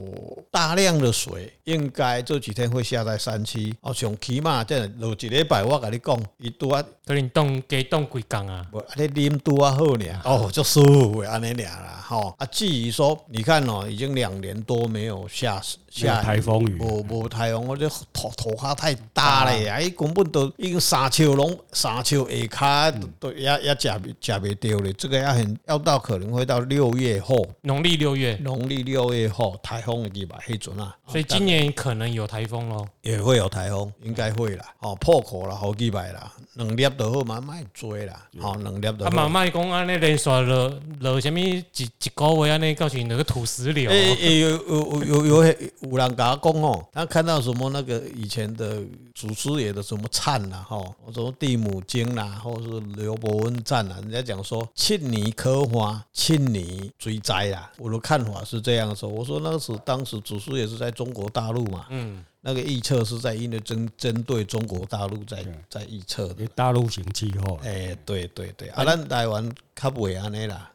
[0.51, 1.53] 大量的水？
[1.65, 3.75] 应该这几天会下在山区。
[3.81, 6.19] 哦，像起码这落一礼拜，我跟你讲。
[6.39, 12.47] 伊拄啊，可能冻给冻几工啊，不，你啉拄啊好尔，哦，就舒服安尼俩啦，吼啊。
[12.47, 23.89] 至于说，你看哦，已经两年多没有下下台风雨，无无台风，我这土土卡太大了呀，伊根本都已经三秋拢三秋下卡都也也食
[24.21, 36.33] 食袂掉了，这个要很要到可能会到六月后，农历六月，农历六月后台风的地吧，黑准啊，所以今年可能有台风咯，也会有台风，应该会啦，哦，破口了好几百啦。
[36.55, 38.27] 两粒都好，慢慢追啦。
[38.41, 39.05] 好，两粒都。
[39.05, 43.91] 啊，慢慢讲安尼连续落落什么一一个月安尼，告诉你那个土石流。
[43.91, 48.83] 诶诶，有有有有有有人甲我讲哦，他看到什么那个以前的
[49.15, 57.71] 祖师爷的什么忏啦，吼，什么地母经啦，或者是刘伯温赞啦，人家讲说七年科花，七年追灾啦。
[57.79, 61.87] 我的看法是这样说，我说那个是当时祖师也是在中国大陆嘛。
[61.91, 62.25] 嗯。
[62.41, 67.59] 那个预测是在因为针针对中国大陆在在预测的，大陆型气候。
[67.65, 70.71] 哎，对对对，啊，咱台湾较不会安尼啦。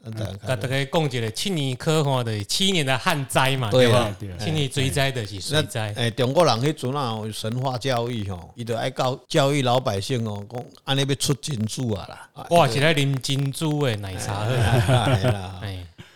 [0.45, 4.13] 大大概讲一个七年科幻的七年的旱灾嘛，对吧？
[4.37, 5.93] 七年追灾的是水灾。
[5.95, 12.45] 哎，中国人迄阵啊，神话教育吼，伊就爱教教育老百姓哦，讲安尼要出珍珠啊啦。
[12.49, 15.61] 哇，是来啉珍珠的奶茶啦。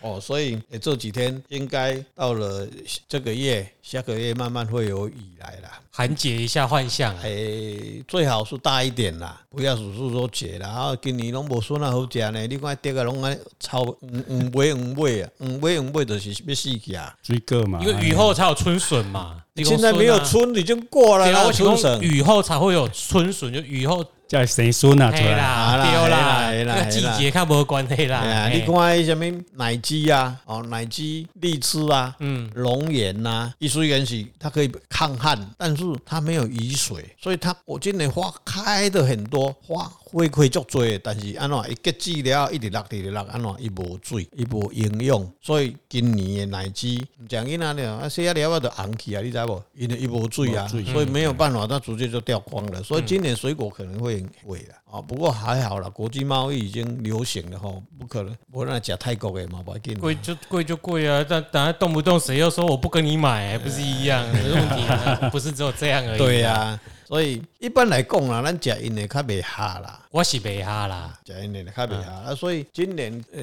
[0.00, 2.66] 哦，所以这几天应该到了
[3.08, 7.16] 这个月，下个月慢慢会有雨来了，缓解一下幻象。
[7.18, 10.68] 哎，最好是大一点啦，不要只是说解啦。
[10.68, 13.96] 啊，今年拢无笋啊好食呢，你看跌个拢爱超五
[14.28, 17.80] 五尾五尾啊，五尾五尾就是要死去啊，水果嘛。
[17.82, 24.04] 因为雨后才有春笋嘛，现在没有春已经过了啦，春笋雨后才会有春笋，就雨后。
[24.28, 28.48] 叫生孙啊，出来啦，对啦，跟季节较无关系啦。
[28.52, 39.90] 你看什么奶鸡啊，哦，奶鸡、荔枝啊，嗯，龙眼呐，一虽然是它可以抗旱，但是它没有雨水，所以它我今年花开的很多花。
[40.12, 49.62] 回馈足多，但是安怎一结籽了，一直落，一直落，安怎伊无水，伊无营养，所以今年的奶鸡，讲囡仔了，啊，洗啊了啊就红起啊，你知无？
[49.74, 52.82] 因为伊无水啊，所以没有办法，它直接就掉光了。
[52.82, 59.98] 所以今年水果可能会贵了啊，不过还好啦，国际贸易已经流行了吼，不可能，不能讲泰国的嘛，不要紧。
[59.98, 65.30] 贵就贵就贵啊，但等下动不动谁又说我不跟你买，还不是一样的问题？
[65.30, 66.18] 不是只有这样而已。
[66.18, 66.78] 对呀。
[67.06, 72.32] 所以一般来讲啦，咱食因的较袂下啦，我是袂下啦，食因的较袂下啊。
[72.32, 73.42] 所以今年呃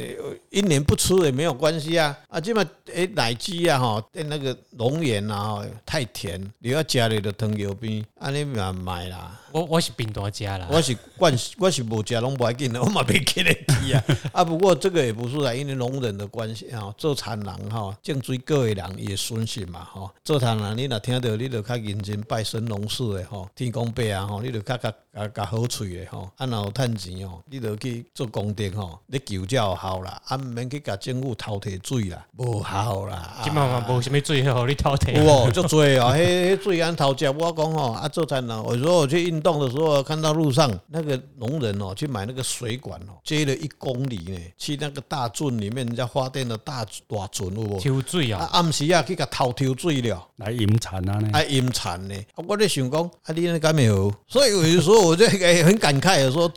[0.49, 2.17] 一年不吃也没有关系啊。
[2.29, 9.37] 啊，即嘛诶奶鸡啊吼，诶那个龙眼啊吼太甜，你要加了的糖尿病，安尼嘛买啦。
[9.51, 14.03] 我我是平多食啦，我是惯我是无食拢无爱紧的，我嘛袂记得记啊。
[14.31, 20.09] 啊，不过这个也不是啊，因为农人的关系啊，做田人吼，种水果的人也损失嘛吼。
[20.23, 26.29] 做田人你若听到，你就较认真拜神农氏的吼，天公伯啊吼，你就较较较较好喙诶吼。
[26.37, 33.41] 啊，若有趁钱吼，你就去做功德吼，你求才有效啦，啊，毋免去甲政府偷摕水啦，无效啦。
[33.43, 35.13] 即嘛嘛无啥物水互你偷摕。
[35.13, 47.79] 有哦，足多哦，迄迄水安偷食，我讲吼，啊，做田人，我说我去运动的时候，看到路上那个农人哦，去买那个水管哦，接了一公里呢，去那个大圳里面人家发电的大大圳，有无？
[47.79, 48.49] 抽水啊！
[48.51, 51.29] 暗时啊，去甲偷抽水了，来饮产啊呢？
[51.33, 52.15] 来引产呢？
[52.35, 54.13] 我咧想讲，啊，你那干没有？
[54.27, 56.51] 所以有时候我就很感慨，有时候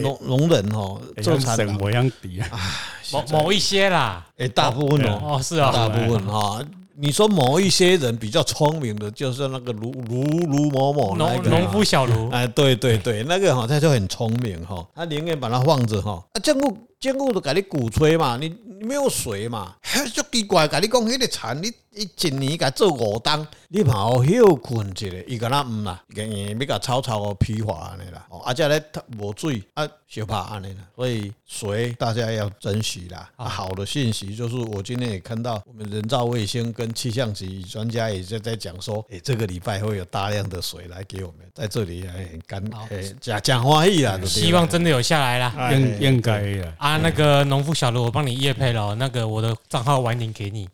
[0.00, 2.48] 农农人哦，做产模样低啊，
[3.12, 6.60] 某某一些啦，诶，大部分哦，哦是啊，大部分哈。
[6.96, 21.70] 你说某一些人比较聪明的，就是那个卢卢卢某某那个农夫小卢，哎，对对对，那个哈他就很聪明哈，他宁愿把它放着哈，啊，政府政府都给你鼓吹嘛，你你没有水嘛，还就奇怪，给你讲那个产你。
[21.96, 28.82] 一一年甲做五档，你跑休困一下，伊敢那唔啦，个硬要甲草草个批发安尼啦，哦，啊，即咧
[29.16, 33.30] 无水啊，小怕安尼啦，所以水大家要珍惜啦。
[33.36, 50.68] 啊，好的信息就是我今天也看到，我们人造卫星跟气象局专家也在在讲说，诶，这个礼拜会有大量的水来给我们，在这里很干，诶，讲讲欢喜啦，希望真的有下来啦，应应该啦啊，那个农夫小卢，我帮你业配了，那个我的账号晚点给你。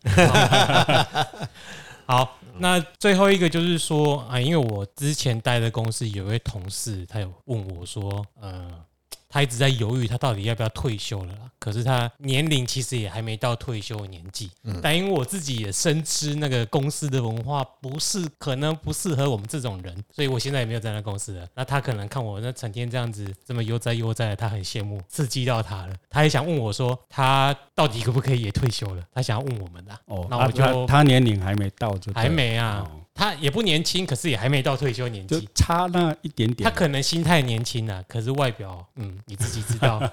[2.05, 8.71] 好，那最后一个就是说啊，因为我之前待的公司有一位同事，他有问我说，呃。
[9.31, 11.33] 他一直在犹豫，他到底要不要退休了？
[11.57, 14.51] 可是他年龄其实也还没到退休的年纪。
[14.63, 21.47] 嗯，但因为我自己也深知那个公司的文化不是可能不适合我们这种人，所以我现在也没有在那公司了。
[21.55, 25.95] 那他可能看我那成天这样子这么悠哉悠哉的，他很羡慕，刺激到他了。
[26.09, 29.03] 他也想问我说，他到底可不可以也退休了？
[29.13, 29.93] 他想要问我们的。
[30.05, 32.85] 哦，那我就他，他年龄还没到就还没啊。
[32.85, 36.67] 哦他也不年轻，可是也还没到退休年纪，差那一点点。
[36.67, 40.01] 他可能心态年轻啊，可是外表，嗯，你自己知道。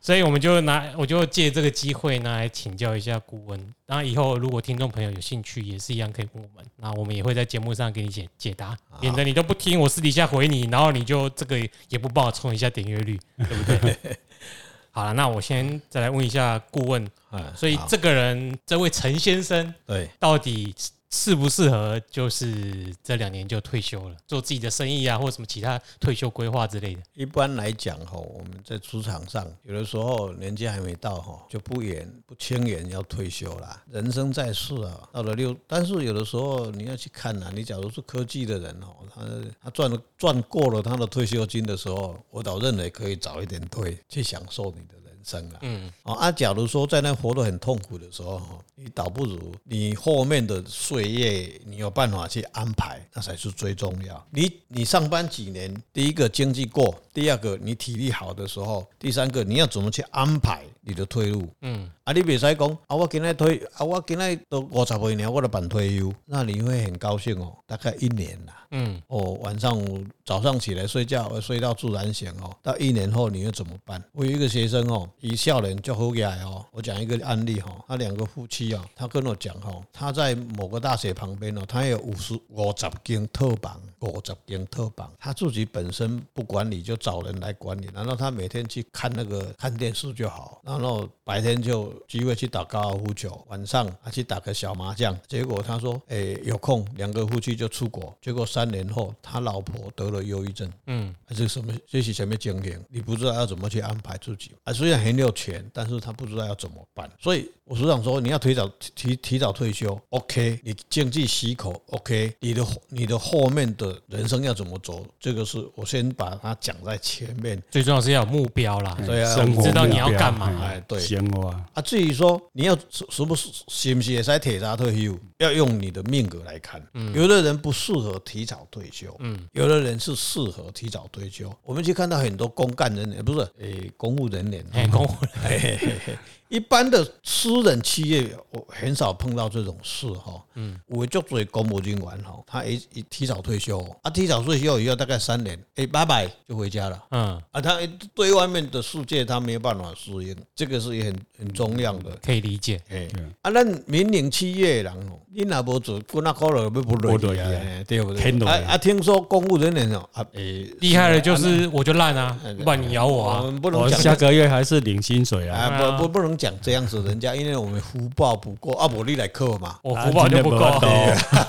[0.00, 3.58] 所以我们就拿，我就借这个机会呢来请教一下顾问。
[3.86, 6.64] 然后以后如果听众朋友有兴趣，也是一样可以问我们。
[6.76, 13.96] 那我们也会在节目上给你解解答，免得你都不听，我私底下回你，然后你就这个也不帮我冲一下点阅率，对不对？
[14.92, 17.08] 好了，那我先再来问一下顾问。
[17.56, 20.74] 所以这个人，这位陈先生，对，到底？
[21.14, 27.02] 适不适合就是这两年就退休了，做自己的生意啊，或者什么其他退休规划之类的。
[27.14, 33.80] 一般来讲哈，我们在职场上，有的时候年纪还没到哈，就不言不轻言要退休啦。
[33.90, 39.22] 人生在世啊，到了六，但是有的时候你要去看呐，你假如是科技的人哦，他
[39.62, 45.03] 他赚了赚过了他的退休金的时候，我倒认为可以早一点退，去享受你的。
[45.24, 48.40] 生了，嗯，啊，假如说在那活得很痛苦的时候，
[48.74, 54.26] 你倒不如你后面的岁月，你有办法去安排，那才是最重要。
[54.30, 68.52] 你你上班几年，第一个经济过，第二个你体力好的时候，第三个你要怎么去安排你的退路，嗯，啊，你别再讲啊，我今天退啊，我今天都五十岁了，我都办退休，那你会很高兴哦，大概一年啦。
[68.72, 69.80] 嗯，哦，晚上
[70.22, 72.54] 早上起来睡觉，睡到自然醒哦。
[72.60, 74.02] 到一年后你又怎么办？
[74.12, 76.62] 我有一个学生哦，一笑脸就好起来哦。
[76.72, 87.88] 我讲一个案例哈，他两个夫妻啊，他跟我讲哈，他在某个大学旁边哦，他有五十五十间套房，五十间套房，他自己本身不管理，就找人来管理。
[87.94, 95.18] 然后他每天去看那个看电视就好，然后白天就机会去打高尔夫球，晚上还去打个小麻将。
[95.26, 98.16] 结果他说，哎，有空两个夫妻就出国。
[98.20, 100.70] 结果三年后，他老婆得了忧郁症。
[100.86, 101.72] 嗯，还是什么？
[101.86, 102.82] 这是什么经验？
[102.88, 104.52] 你不知道要怎么去安排自己。
[104.64, 107.10] 啊，虽然很有钱，但是他不知道要怎么办。
[107.20, 110.60] 所以我是想说，你要提早提提早退休，OK？
[110.62, 112.34] 你经济许可，OK？
[112.40, 115.04] 你的你的后面的人生要怎么走？
[115.18, 117.62] 这个是我先把它讲在前面。
[117.70, 120.52] 最重要是要有目标啦，对啊，知道你要干嘛。
[120.62, 121.64] 哎，对，行啊。
[121.84, 126.84] 至于说你要是不是是不是会使退啥退休，要用你的命格来看。
[126.94, 131.54] 嗯，有的人不适合提早退休，嗯，有的人是适合提早退休。
[131.62, 135.10] 我们去看到很多公干人员，不是，诶，公务人员，哎，公务
[135.44, 135.78] 人员。
[136.50, 140.40] 一般的私人企业，我很少碰到这种事哈。
[140.54, 147.02] 嗯，我就做公务人员哈，他一一提早退休，啊，提早退休以后大概三年，哎，拜拜就回家了。
[147.10, 147.80] 嗯，啊，他
[148.14, 152.80] 对外面的世界他没有办法适应，这个是也很很重要的，可以理解。
[152.88, 153.08] 哎，
[153.42, 157.50] 啊，那民营企业人哦，你那不做，过那可能要不累啊，
[157.88, 158.46] 对不对？
[158.46, 166.34] 啊啊，听说公务人员哦，啊，诶，厉害的就是我就烂啊，不然你咬我啊，不能讲下个月还是领薪水啊，不不不能。
[166.36, 170.80] 讲这样子，人家因为我们福报不够，阿伯利来克嘛，我福报就不够，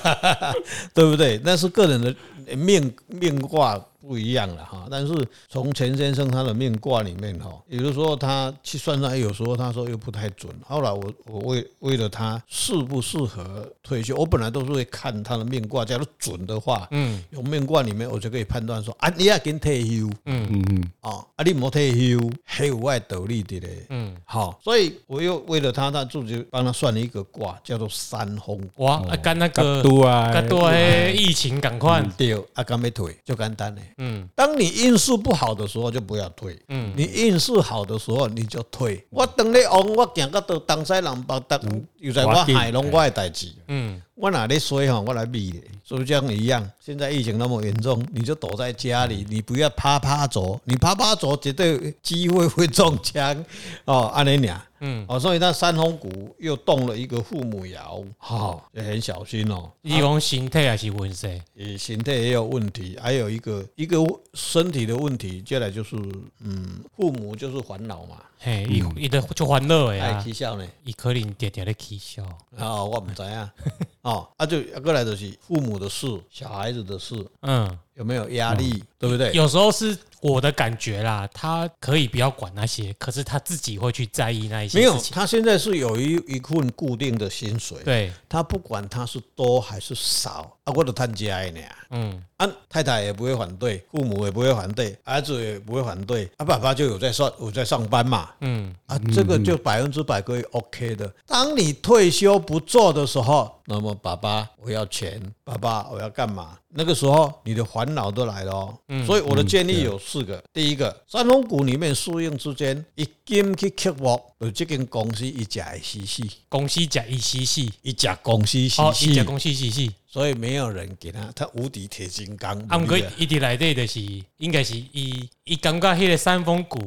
[0.93, 1.41] 对不对？
[1.43, 3.83] 那是个人的命命卦。
[4.07, 5.13] 不一样了哈，但是
[5.49, 10.53] 从钱先生他的命卦里面哈，有的时候他去算算，有时候他说又不太准。
[10.63, 28.59] 后来我我为为了他适不适合退休，我本来都是会看他的命卦，假如准的话，嗯，有命卦里面我就可以判断说啊，你要跟退休，嗯嗯嗯，啊，啊你莫退休，还有外得利的嘞，嗯，好，所以我又为了他，他自己帮他算了一个卦，叫做三风。
[28.75, 33.81] 哇，啊跟那个多啊，多疫情赶快掉，啊刚没退就简单嘞。
[33.97, 39.05] 嗯，当你运势不好的时候就不要退，嗯，你运势好的时候你就退。
[39.09, 41.59] 我等你往我行到到东西南北，当
[41.99, 46.65] 又在我海龙我的代志，嗯，我哪里衰哈，我来避的，是不是这样一样？
[46.79, 53.45] 现在疫情那么严重，你就躲在家里，你不要趴趴走，你趴趴走绝对机会会中枪
[53.83, 54.65] 哦，安尼俩。
[54.79, 59.69] 嗯，哦，所以那三峰谷又动了一个父母爻，好，也很小心哦。
[59.81, 61.41] 你讲心态还是运势？
[61.53, 63.97] 也心态也有问题，还有一个一个
[64.33, 65.95] 身体的问题，接下来就是
[66.39, 68.17] 嗯，父母就是烦恼嘛。
[68.37, 72.23] 嘿，伊伊的就欢乐呀，起笑呢，伊可能点点的起笑。
[72.57, 73.51] 啊，我唔知啊。
[74.05, 79.31] 啊，啊就过来就是父母的事，小孩子的事，嗯，有没有压力，对不对？
[79.33, 79.97] 有时候是。
[80.21, 84.79] 我的感觉啦，他可以不要管那些，可是他自己会去在意那一些。
[84.79, 91.59] 没有，他现在是有一一份固定的薪水，对，他不管他是多还是少，啊，我都贪家的呢。
[91.91, 98.29] 嗯，啊，太太也不会反对，父母也不会反对，儿子也不会反对，啊，爸爸就有在上有在上班嘛。
[98.41, 101.13] 嗯，啊，这个就百分之百可以 OK 的。
[101.27, 106.57] 当你退休不做的时候，那么爸爸我要钱，爸爸我要干嘛？
[106.77, 108.51] 那个时候你的烦恼都来了。
[108.51, 108.77] 哦。
[108.87, 109.99] 嗯，所以我的建议有。
[109.99, 122.57] 四个，第一个三风谷里面输赢之间，一金去刻薄，有这间公司一家死死，公司家一死死，一家公司死死，一家公司死死，所以没有人给他，他无敌铁金刚。
[122.69, 123.99] 啊，毋过伊伫内底就是，
[124.37, 126.79] 应该是伊伊感觉迄个三峰谷。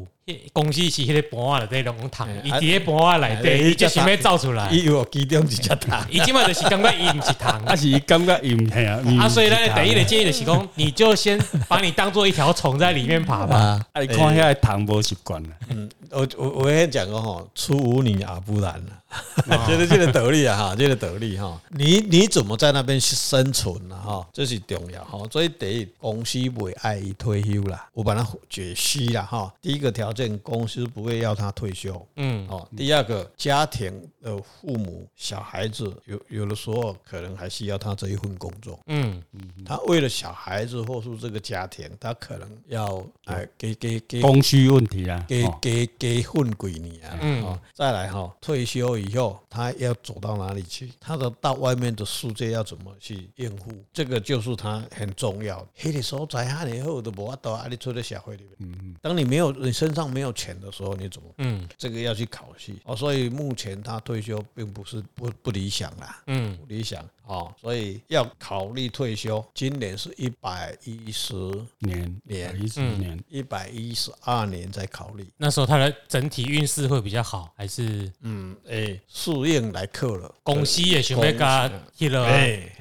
[0.54, 4.70] 公司是迄个盘啊，内底拢糖，伊伫个盘啊内底，伊就想要走出来。
[4.70, 8.98] 伊有其中一只糖， 伊即马就是感觉伊毋是糖， 啊是伊感觉伊毋系啊。
[9.20, 13.56] 啊，所以咱第一个建议就是讲，你就先把你当做一条虫在里面爬吧。
[13.92, 15.48] 啊，你看遐个糖无习惯了。
[15.68, 18.92] 嗯，我我我先讲个吼，出污泥而不染了。
[19.66, 24.26] 觉得这个得力啊哈，这个得力哈，你你怎么在那边生存呢哈？
[24.32, 29.52] 这是重要哈，所以得公司不会爱伊退休啦，我把它解析了哈。
[29.62, 32.68] 第一个条件，公司不会要他退休，嗯哦。
[32.76, 33.92] 第二个，家庭
[34.28, 48.98] 的父母、小孩子有有的时候可能还需要他这一份工作，嗯嗯，他为了小孩子或是这个家庭，他可能要哎给给给供需问题啊，给给给混鬼你啊，嗯，再来哈，退休。
[48.98, 50.90] 以后他要走到哪里去？
[50.98, 53.70] 他的到外面的世界要怎么去应付？
[53.92, 55.66] 这个就是他很重要。
[55.74, 58.52] 黑的所在哈以后都不到阿里出的社会里面。
[58.58, 61.28] 嗯，当你没有你身上没有钱的时候，你怎么？
[61.38, 62.96] 嗯，这个要去考虑哦。
[62.96, 66.20] 所以目前他退休并不是不不理想啦。
[66.26, 67.08] 嗯，不理想。
[67.24, 69.44] 哦，所以要考虑退休。
[69.54, 71.34] 今年是一百一十
[71.78, 75.28] 年年，一十年，一百一十二年再考虑。
[75.36, 82.24] 那时候他的整体运势会比较好，还是嗯，哎，适应来克了，公司也准备加去了。
[82.24, 82.72] 哎，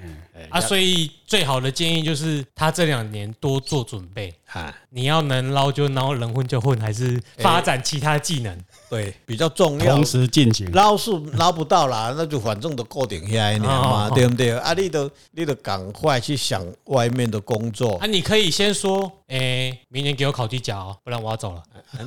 [0.50, 4.34] 啊，所以最好的建议就是他这两年多做准备。
[4.46, 8.58] 哈，你要能捞就捞，能混就混，还是发展其他技能？
[8.90, 9.96] 对，比较重要。
[9.96, 14.52] 同时进行，捞是捞不到啦， 那就反正都固定下来嘛，对不对？
[14.58, 17.98] 啊，你都你都赶快去想外面的工作。
[17.98, 21.62] 啊，你可以先说，诶，明年给我考绩甲哦，不然我要走了。
[21.92, 22.00] 啊，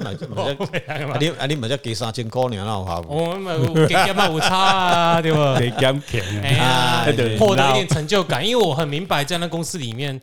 [1.21, 3.15] 你 啊，你们再给三千块，你那好不？
[3.15, 5.57] 我们给减嘛有差啊，对吧？
[5.61, 7.07] 给减钱，哎呀，
[7.39, 10.19] 获得一点成就感，因为我很明白，在那公司里面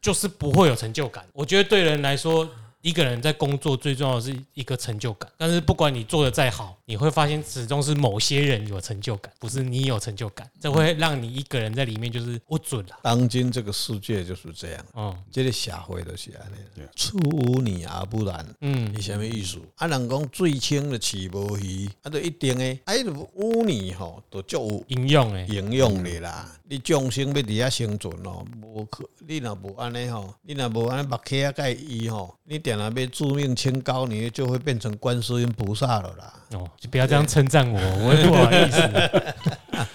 [0.00, 1.22] 就是不会有成就感。
[1.34, 2.48] 我觉得对人来说。
[2.80, 12.98] 一个人在工作最重要的是一个成就感，但是不管你做的再好，你会发现始终是某些人有成就感，不是你有成就感，这会让你一个人在里面就是不准了。
[13.02, 19.58] 当今这个世界就是这样，哦，这个社会都是安尼，出污泥而不染，嗯，是什么意思？
[19.76, 23.04] 啊，人讲最轻的起无鱼，啊，都一定诶，哎，
[23.34, 26.54] 污泥吼都足有营养诶，营养的啦。
[26.70, 36.34] 你众生要伫遐生存哦，无可，你若无安尼吼，你若无安尼目开啊盖伊吼，你点了被助命清高，你就会变成观世音菩萨了啦。
[36.52, 39.86] 哦，就不要这样称赞我，我也不好意思。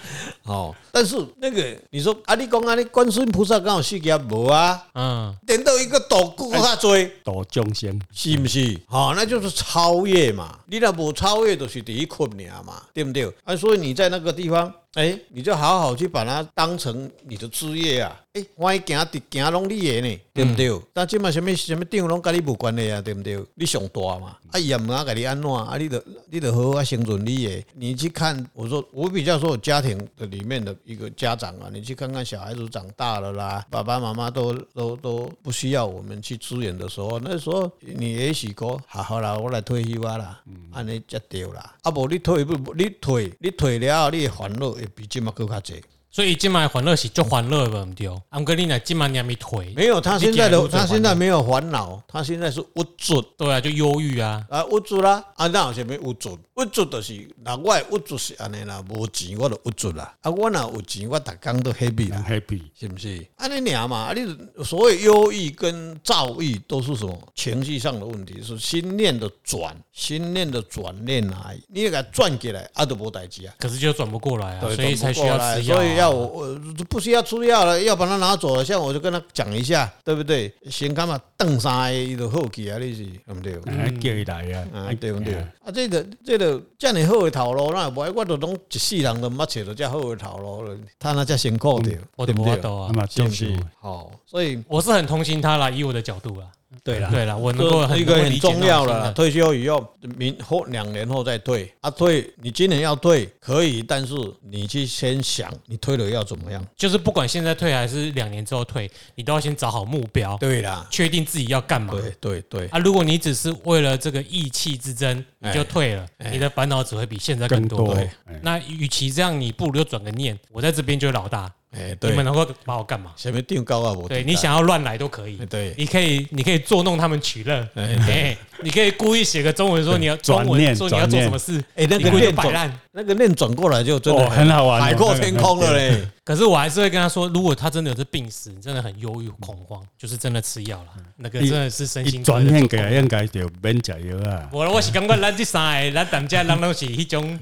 [0.42, 8.76] 哦，但是那个你说啊，你讲啊，你观世音菩萨刚好世界无啊，嗯，点到一个度更较多，度众生是不是？
[8.88, 10.58] 好，那就是超越嘛。
[10.66, 13.32] 你若无超越，就是第一困难嘛，对不对？
[13.44, 14.72] 啊，所以你在那个地方。
[14.94, 18.20] 哎，你就好好去把它当成你的职业啊！
[18.34, 20.68] 哎，万一行的行拢你的呢，对不对？
[20.68, 23.44] 嗯、但即嘛什么什么店拢跟你无关系啊，对不对？
[23.54, 25.76] 你上大嘛，啊伊也毋敢甲你安怎啊？
[25.76, 27.64] 你得你得好好生存你的。
[27.74, 40.40] 你去看，我说我比较说家庭的里面的一个家长啊，你去看看小孩子长大了啦，爸爸妈妈都都都不需要我们去支援的时候，那时候你也许讲好好啦，我来退休啊啦，
[40.72, 41.74] 安尼才对啦。
[41.82, 42.74] 啊无，你退不？
[42.74, 44.74] 你退你退了，你烦恼。
[44.94, 45.76] 比今麦更加多，
[46.14, 48.08] 所以今麦欢乐是就欢乐吧，唔对。
[48.28, 56.38] 安哥你那今麦你还没退，没有，他现在的他现在没有烦恼，他现在是无助，对啊，就忧郁啊，啊无助啦，啊那有啥物无助？
[56.54, 62.60] 无助就是，那我无助是安尼啦，无钱我就无助啦，啊我若有钱，我逐工都 happy 啦，happy。
[62.78, 63.26] 是不是？
[63.34, 67.18] 安尼俩嘛，啊你所谓忧郁跟躁郁都是什么？
[67.34, 68.40] 情绪上的问题？
[68.40, 80.52] 是心念的转，心念的转念来，你给它转过来，啊都无代志啊，可是就转不过来啊，所以才需要吃药，我我不需要出药了，要把它拿走了，像我就跟他讲一下，对不对？
[80.70, 83.04] 先干嘛瞪三个伊就好去啊，你是
[83.42, 83.98] 对不对？
[83.98, 85.34] 叫伊来啊，啊对不对？
[85.34, 86.62] 啊这个这个。
[86.78, 93.56] 这样好的头路，那我我都拢一世人都没找到这好的头路，他那才辛苦的，我都没到啊，是不是？
[93.80, 96.46] 好，所以我是很同情他啦，以我的角度啊。
[96.82, 101.72] 对了，对了，我能够一个很重要的退休以后，明后两年后再退。
[101.80, 112.66] 啊，退你今年要退可以，但是你去先想你退了要怎么样，就是不管现在退还是两年之后退，你都要先找好目标，对啦，确定自己要干嘛，对对对。
[112.68, 117.96] 啊，如果你只是为了这个意气之争你就退了，你的烦恼只会比现在更多。
[118.42, 121.52] 那与其这样，你不如就转个念，我在这边就是老大。
[121.76, 123.10] 哎，你们能够把我干嘛？
[123.16, 125.36] 前面定高啊，我对你想要乱来都可以。
[125.50, 127.68] 对，你可以，你可以捉弄他们取乐。
[127.74, 131.62] 哎，你可以故意写个中文说你要中文说你要做什么事。
[131.74, 136.00] 哎，那个念摆烂，那个念转过来就真的很好玩，海阔天空了嘞。
[136.24, 140.88] 可是我还是会跟他说，如果他真的有这病史，真的很忧郁恐慌，就是真的吃药了。
[141.16, 142.22] 那个真的是身心。
[142.22, 144.48] 转念给应该就免吃药啊。
[144.52, 147.38] 我我是感觉咱这三个，咱大家人都是一种。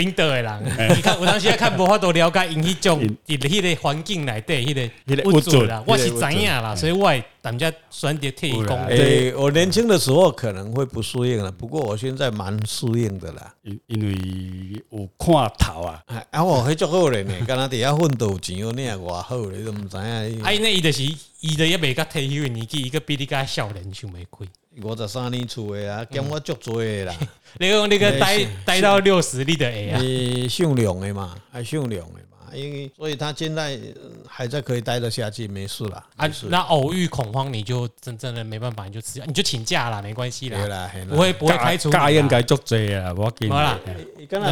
[0.00, 0.64] 冰岛的人，
[0.96, 4.74] 你看我当时看无法度了解因迄种伫迄个环境内底迄
[5.22, 8.64] 个物质啦，我是知影啦，所以我大家选择退役。
[8.88, 20.42] 诶，我年轻的时候可能会不适应了，不过我现在蛮适应的啦，因因为有看头啊，啊我迄足好咧呢，敢若伫遐奋斗钱哦，你也偌好，你都毋知影。
[20.42, 21.02] 啊，那伊就是
[21.40, 24.46] 伊的也未甲退休的年纪，伊个比你较少年想袂开。
[24.82, 27.14] 五十三年厝的啊，兼我足多的啦。
[27.58, 30.00] 你讲你个待待到六十，你的会啊？
[30.00, 32.20] 你上量的嘛，还上量的。
[32.52, 33.78] 因为所以他现在
[34.26, 36.30] 还在可以待得下去，没事了啊。
[36.48, 40.90] 那偶遇恐慌，你就真正的没办法，你就辞，你就请假了，没关系啦。
[41.08, 41.90] 不会不会开除。
[41.90, 43.52] 假应该足济啊，我给你。
[43.52, 43.78] 好啦，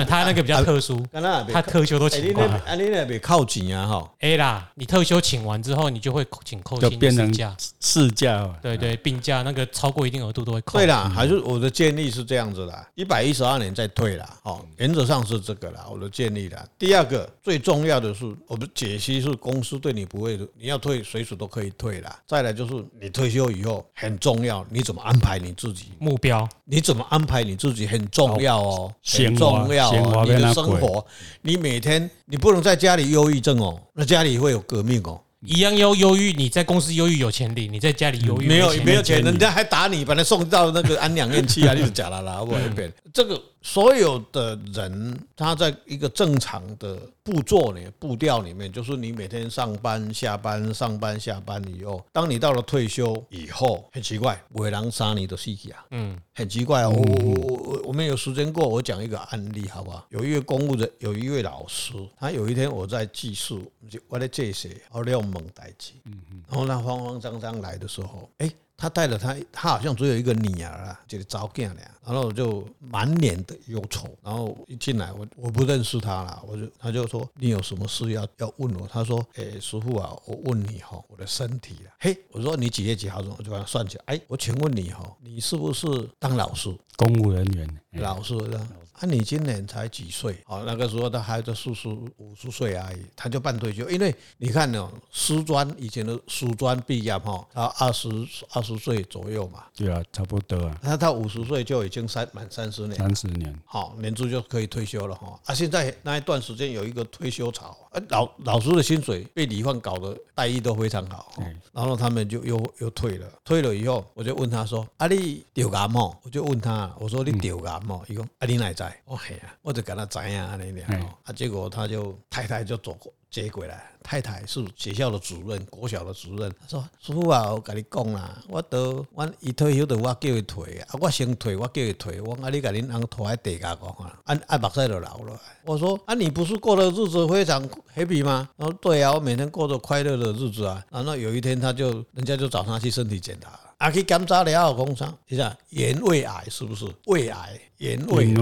[0.08, 1.04] 他那个比较特殊，
[1.52, 2.48] 他特休都请完。
[2.48, 4.12] 啊，你那边靠紧啊哈。
[4.20, 7.56] 哎啦，你特休请完之后，你就会请扣薪事假。
[7.80, 8.48] 事假。
[8.60, 10.78] 对对，病假那个超过一定额度都会扣。
[10.78, 14.28] 对啦，还是我的建议是这样子的，一百一十二年再退啦。
[14.42, 16.66] 哦，原则上是这个啦，我的建议啦。
[16.78, 22.18] 第二个最重要的是，我们解析是公司对你不会的，你要退随时都可以退啦。
[22.26, 26.48] 再来就是你退休以后很重要，你怎么安排你自己目标？
[26.64, 30.24] 你怎么安排你自己很重要哦，很重要哦。
[30.26, 31.06] 你的生活，
[31.42, 35.20] 你每天你不能在家里忧郁症哦，那家里会有革命哦。
[35.46, 41.74] 一样忧忧郁，你在公司忧郁有潜力，你在家里忧郁没有没有钱，人家还打你，把他送到那个安养院去啊！
[41.78, 43.40] 你是假啦啦，我一遍这个。
[43.68, 56.86] 所有的人，他在一个正常的步骤里、步调里面，就是你每天上班、下班、上班、下班以后，当你到了退休以后，很奇怪，尾狼杀你的事情啊，嗯，很奇怪。
[56.86, 60.06] 我我我我我们有时间过，我讲一个案例，好不好？
[60.08, 63.70] 有一位公务人，有一位老师，他有一天我在记述，
[64.08, 68.50] 我在这些，我在蒙代记，嗯嗯，然后他慌慌张张来的时候，哎。
[68.80, 78.86] 他带了他，他好像只有一个女儿啊，就是早嫁了，然后就满脸的忧愁，然后一进来，我我不认识他了，我就他就说，你有什么事要要问我？
[78.86, 83.18] 他说，哎，师傅啊，我问你哈，我的身体啊，嘿，我说你几月几号？
[83.36, 86.72] 我就把它算起来，哎，我请问你哈，你是不是当老师？
[86.94, 87.80] 公务人员？
[87.94, 88.64] 老师的。
[89.00, 90.36] 啊，你今年才几岁？
[90.46, 93.88] 哦，那个时候他还在四十五十岁而已，他就办退休。
[93.88, 98.08] 因为你看呢，师专以前的师专毕业哈，他二十
[98.52, 99.64] 二十岁左右嘛。
[99.76, 100.78] 对啊，差不多啊。
[100.82, 102.96] 那他到五十岁就已经三满三十年。
[102.98, 103.56] 三十年。
[103.64, 105.38] 好，年资就可以退休了哈。
[105.46, 111.32] 啊，现在那一段时间有一个退休潮，啊，老老师的薪水被李焕搞得待遇都非常好。
[111.72, 126.50] 然后他们就又又退了，退了以后，我就问他说：“啊，你丢干嘛？”我就问他，我说：“你丢干嘛？”伊讲：“啊，你哪在？”哦嘿啊，我就跟他知呀，那样哦，啊，结果他就太太就走过接过来，太太是学校的主任，国小的主任。
[126.60, 132.20] 他说：“师傅啊，我跟你讲啦，我都我一退休的，我叫伊退啊，我先退，我叫伊退。
[132.22, 135.40] 我啊，你甲恁翁拖在地下讲啊，按按目屎就流了。
[135.64, 137.62] 我说啊，你不是过的日子非常
[137.94, 138.48] happy 吗？
[138.56, 140.82] 然后对啊，我每天过着快乐的日子啊。
[140.90, 145.14] 然后有一天，他就人家就找他去身体检查，啊，去检查了后讲啥？
[145.28, 147.60] 你讲原位癌是不是胃癌？
[147.78, 148.34] 原位，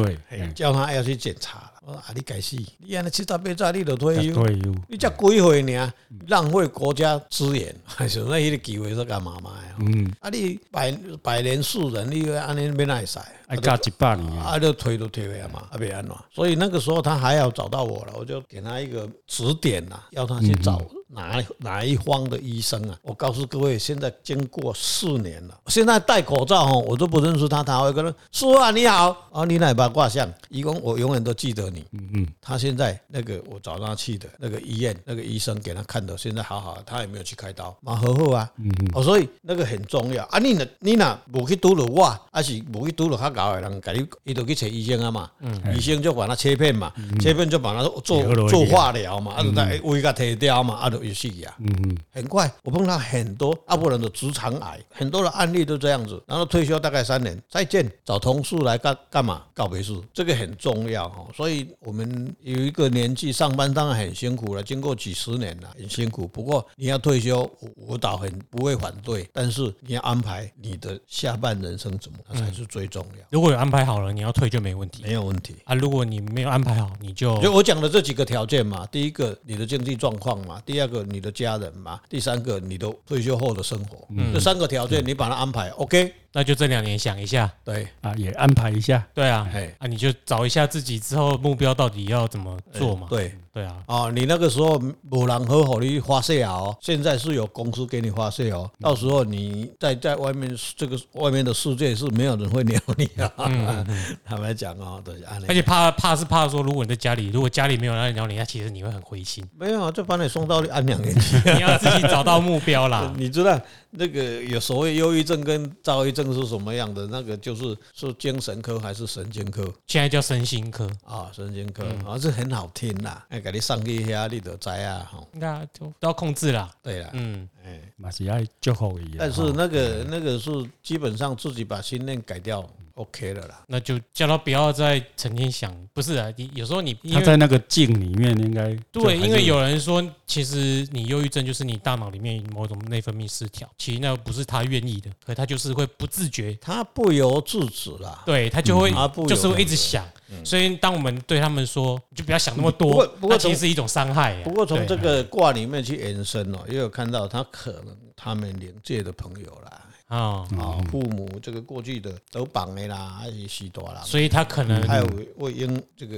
[0.55, 1.71] 叫他要去检查。
[1.83, 4.43] 我说啊，你该死，你安尼七十八岁你就退休，
[4.89, 5.93] 你才几岁呢？
[6.29, 9.77] 浪费国家资源，还是那迄个机会是干嘛嘛呀？
[9.81, 10.91] 嗯，啊，你百
[11.23, 16.17] 百年树人，你安尼免爱晒，还加一百年，啊，就退都退回来嘛，啊，别安怎。
[16.35, 20.81] 所以那个时候他还要找到我了，我就给他一个指点呐，要他去找。
[21.09, 22.99] 哪哪一方的医生啊？
[23.03, 27.63] 我告诉各位，现在经过四年了，现在戴口罩哈，我都不认识他。
[27.63, 31.85] 他会跟他说：“啊，你好啊，你哪把卦象？”一共，我永远都记得你。
[31.93, 32.27] 嗯嗯。
[32.41, 38.51] 他现在那个我找他去的那个医院，那个医生给他看的，现在好好，他也没有去开刀，蛮好好啊。
[38.59, 38.91] 嗯嗯。
[38.95, 40.39] 哦，所以那个很重要啊。
[40.39, 40.67] 你呢？
[40.81, 41.19] 你呢？
[41.33, 43.81] 无去拄了我，还是无去拄了他搞的人？
[43.81, 45.31] 给你，伊都去找医生啊嘛。
[45.41, 45.77] 嗯。
[45.77, 51.55] 医生就把他切片嘛，切片就把他做做化疗嘛，啊，就在胃给他切掉嘛，啊，就有戏啊。
[51.59, 56.23] 嗯嗯，很快，我碰到很多阿波人的直肠癌，很多的案例都这样子。
[56.27, 59.43] 然后退休大概三年，再见，找同事来干干嘛？
[59.55, 61.27] 告别式，这个很重要哈。
[61.35, 66.27] 所以我们有一个年纪上班当然很辛苦了，经过几十年了，很辛苦。
[66.27, 69.29] 不过你要退休，我倒很不会反对。
[69.33, 73.25] 但是你要安排你的下半人生怎么，那才是最重要。
[73.31, 75.75] 如果有安排好了，你要退就没问题，没有问题啊。
[75.75, 78.87] 如果你没有安排好，你就就我讲的这几个条件嘛。
[78.87, 84.07] 第一个，你的经济状况嘛；第二个，你的家人嘛；第三个，你的退休后的生活。
[84.11, 86.13] 嗯，这三个条件你把它安排 OK。
[86.37, 87.89] 那就这两年想一下，对。
[88.03, 89.75] 啊，也安排一下，对啊，嘿。
[89.79, 93.33] 啊，你就找一下自己之后目标到底要怎么做嘛，对。
[93.57, 103.33] 对啊，哦，你那个时候没人好好你发泄哦，现在是有公司给你发泄哦，到时候你在在外面这个外面的世界是没有人会鸟你啊，
[104.27, 105.15] 坦白讲哦，对，
[105.49, 113.59] 而且怕怕是怕说，如果你在家里，如果家里没有人鸟你，那其实你会很灰心，没有，就把你送到安养院去， 你要自己找到目标啦， 你知道。
[113.99, 117.07] 那个有所谓忧郁症跟躁郁症是什么样的？
[117.07, 119.73] 那个就是是精神科还是神经科？
[119.87, 123.25] 现在叫身心科啊，神经科啊，这很好听啦。
[123.29, 125.23] 哎，给你上一下，你都知啊，哈。
[125.33, 126.71] 那就都要控制啦。
[126.83, 129.17] 对啦，嗯，哎，马是要就好一样。
[129.19, 130.51] 但是那个那个是
[130.83, 132.69] 基本上自己把心念改掉。
[132.97, 148.91] OK 了啦，那就叫他不要再成天想，不是啊，你有时候你他在那个镜里面应该对，因为有人说，其实你忧郁症就是你大脑里面某种内分泌失调，其实那不是他愿意的，可他就是会不自觉，他不由自主啦，对他就会
[149.29, 150.03] 就是会一直想，
[150.43, 154.43] 所以当我们对他们说，就不要想那么多，不过不过其实是一种伤害。
[154.43, 159.83] 不过从这个卦里面去延伸哦，也有看到他可能他们灵界的朋友啦。
[160.07, 160.79] 啊啊！
[160.91, 166.17] 父母这个过去的都绑的啦，还是许多啦，所以他可能还有为婴这个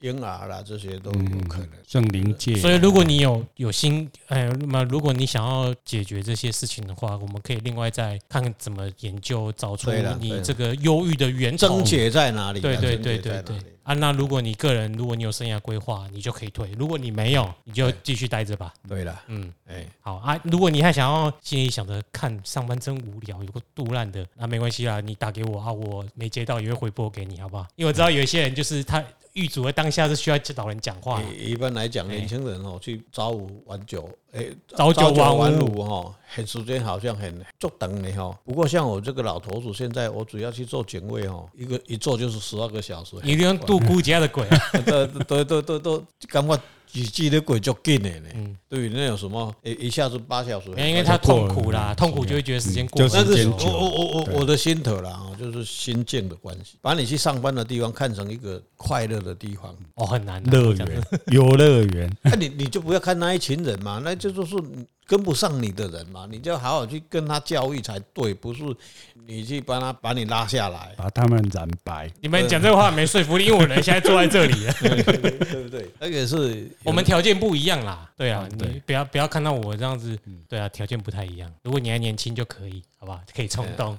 [0.00, 2.56] 婴儿啦，这些都有可能圣灵界。
[2.56, 12.60] 所以如果你有有心，哎，那么如果你想要解决这些事情的话，我们可以另外再看怎么研究，找出你这个忧郁的源头，症结在哪里？
[12.60, 13.56] 对对对对对。
[13.90, 18.72] 啊，那如果你个人，如果你有生涯规划，你就可以退；如果你没有，你就继续待着吧。
[18.88, 20.38] 对了，嗯，哎，好啊。
[20.44, 27.66] 如果你还想要心里想着看上班真无聊，有个杜烂的，那没关系啦，你打给我啊，我没接到也会回拨给你，好不好？
[27.74, 29.02] 因为我知道有一些人就是他。
[29.40, 31.20] 狱卒的当下是需要找人讲话。
[31.22, 38.38] 一般来讲，年轻人哦，去朝五晚九，哎，朝九晚五哈，很时间好像很足等你哈。
[38.44, 43.16] 不过像我这个老头子，现在我主要去做警卫哈，一个一做就是十二个小时。
[43.22, 44.46] 你连度孤家的鬼，
[44.84, 46.60] 都都都都都感觉。
[46.92, 49.54] 日记的鬼就紧的呢，嗯，对，那有什么？
[49.62, 53.08] 一一下子八小时，因为他痛苦啦，痛苦就会觉得时间过。
[53.08, 60.42] 但是，我我我我我的心头啦，就是心境的关系，把你去上班的地方看成一个快乐的地方，哦，很难。
[60.50, 64.54] 乐园，游乐园，那你你就不要看那一群人嘛，那就就是。
[65.10, 68.62] 跟不上你的人嘛，你就好好去跟他教育才对，不是
[69.26, 72.08] 你去帮他把你拉下来，把他们染白。
[72.20, 75.90] 你们讲这话没说服力，因为我人现在坐在这里， 对不对？
[75.98, 80.16] 那个是我们条件不一样啦，对啊，你不要不要看到我这样子，
[80.48, 81.52] 对啊，条件不太一样。
[81.64, 83.20] 如果你还年轻就可以，好不好？
[83.34, 83.98] 可以冲动。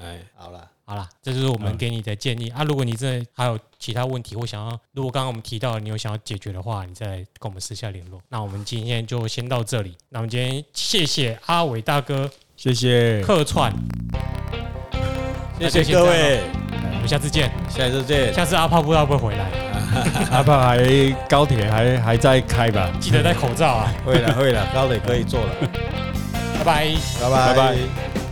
[0.00, 0.69] 哎，好了。
[0.90, 2.64] 好了，这就是我们给你的建议啊！
[2.64, 8.20] 如果你真的还有其他问题或想要，如果刚刚我们提到你有想要解决的话，你再跟我们私下联络。
[8.28, 9.96] 那我们今天就先到这里。
[10.08, 13.72] 那我们今天谢谢阿伟大哥，谢谢客串，
[15.60, 16.40] 谢谢各位，
[16.94, 18.34] 我们下次见，下次见。
[18.34, 19.48] 下次阿炮不知道会不会回来？
[20.36, 20.76] 阿炮还
[21.28, 22.90] 高铁还还在开吧？
[22.98, 23.94] 记得戴口罩啊！
[24.04, 25.54] 会了会了，高铁可以坐了。
[26.58, 26.84] 拜拜，
[27.20, 28.29] 拜拜拜拜。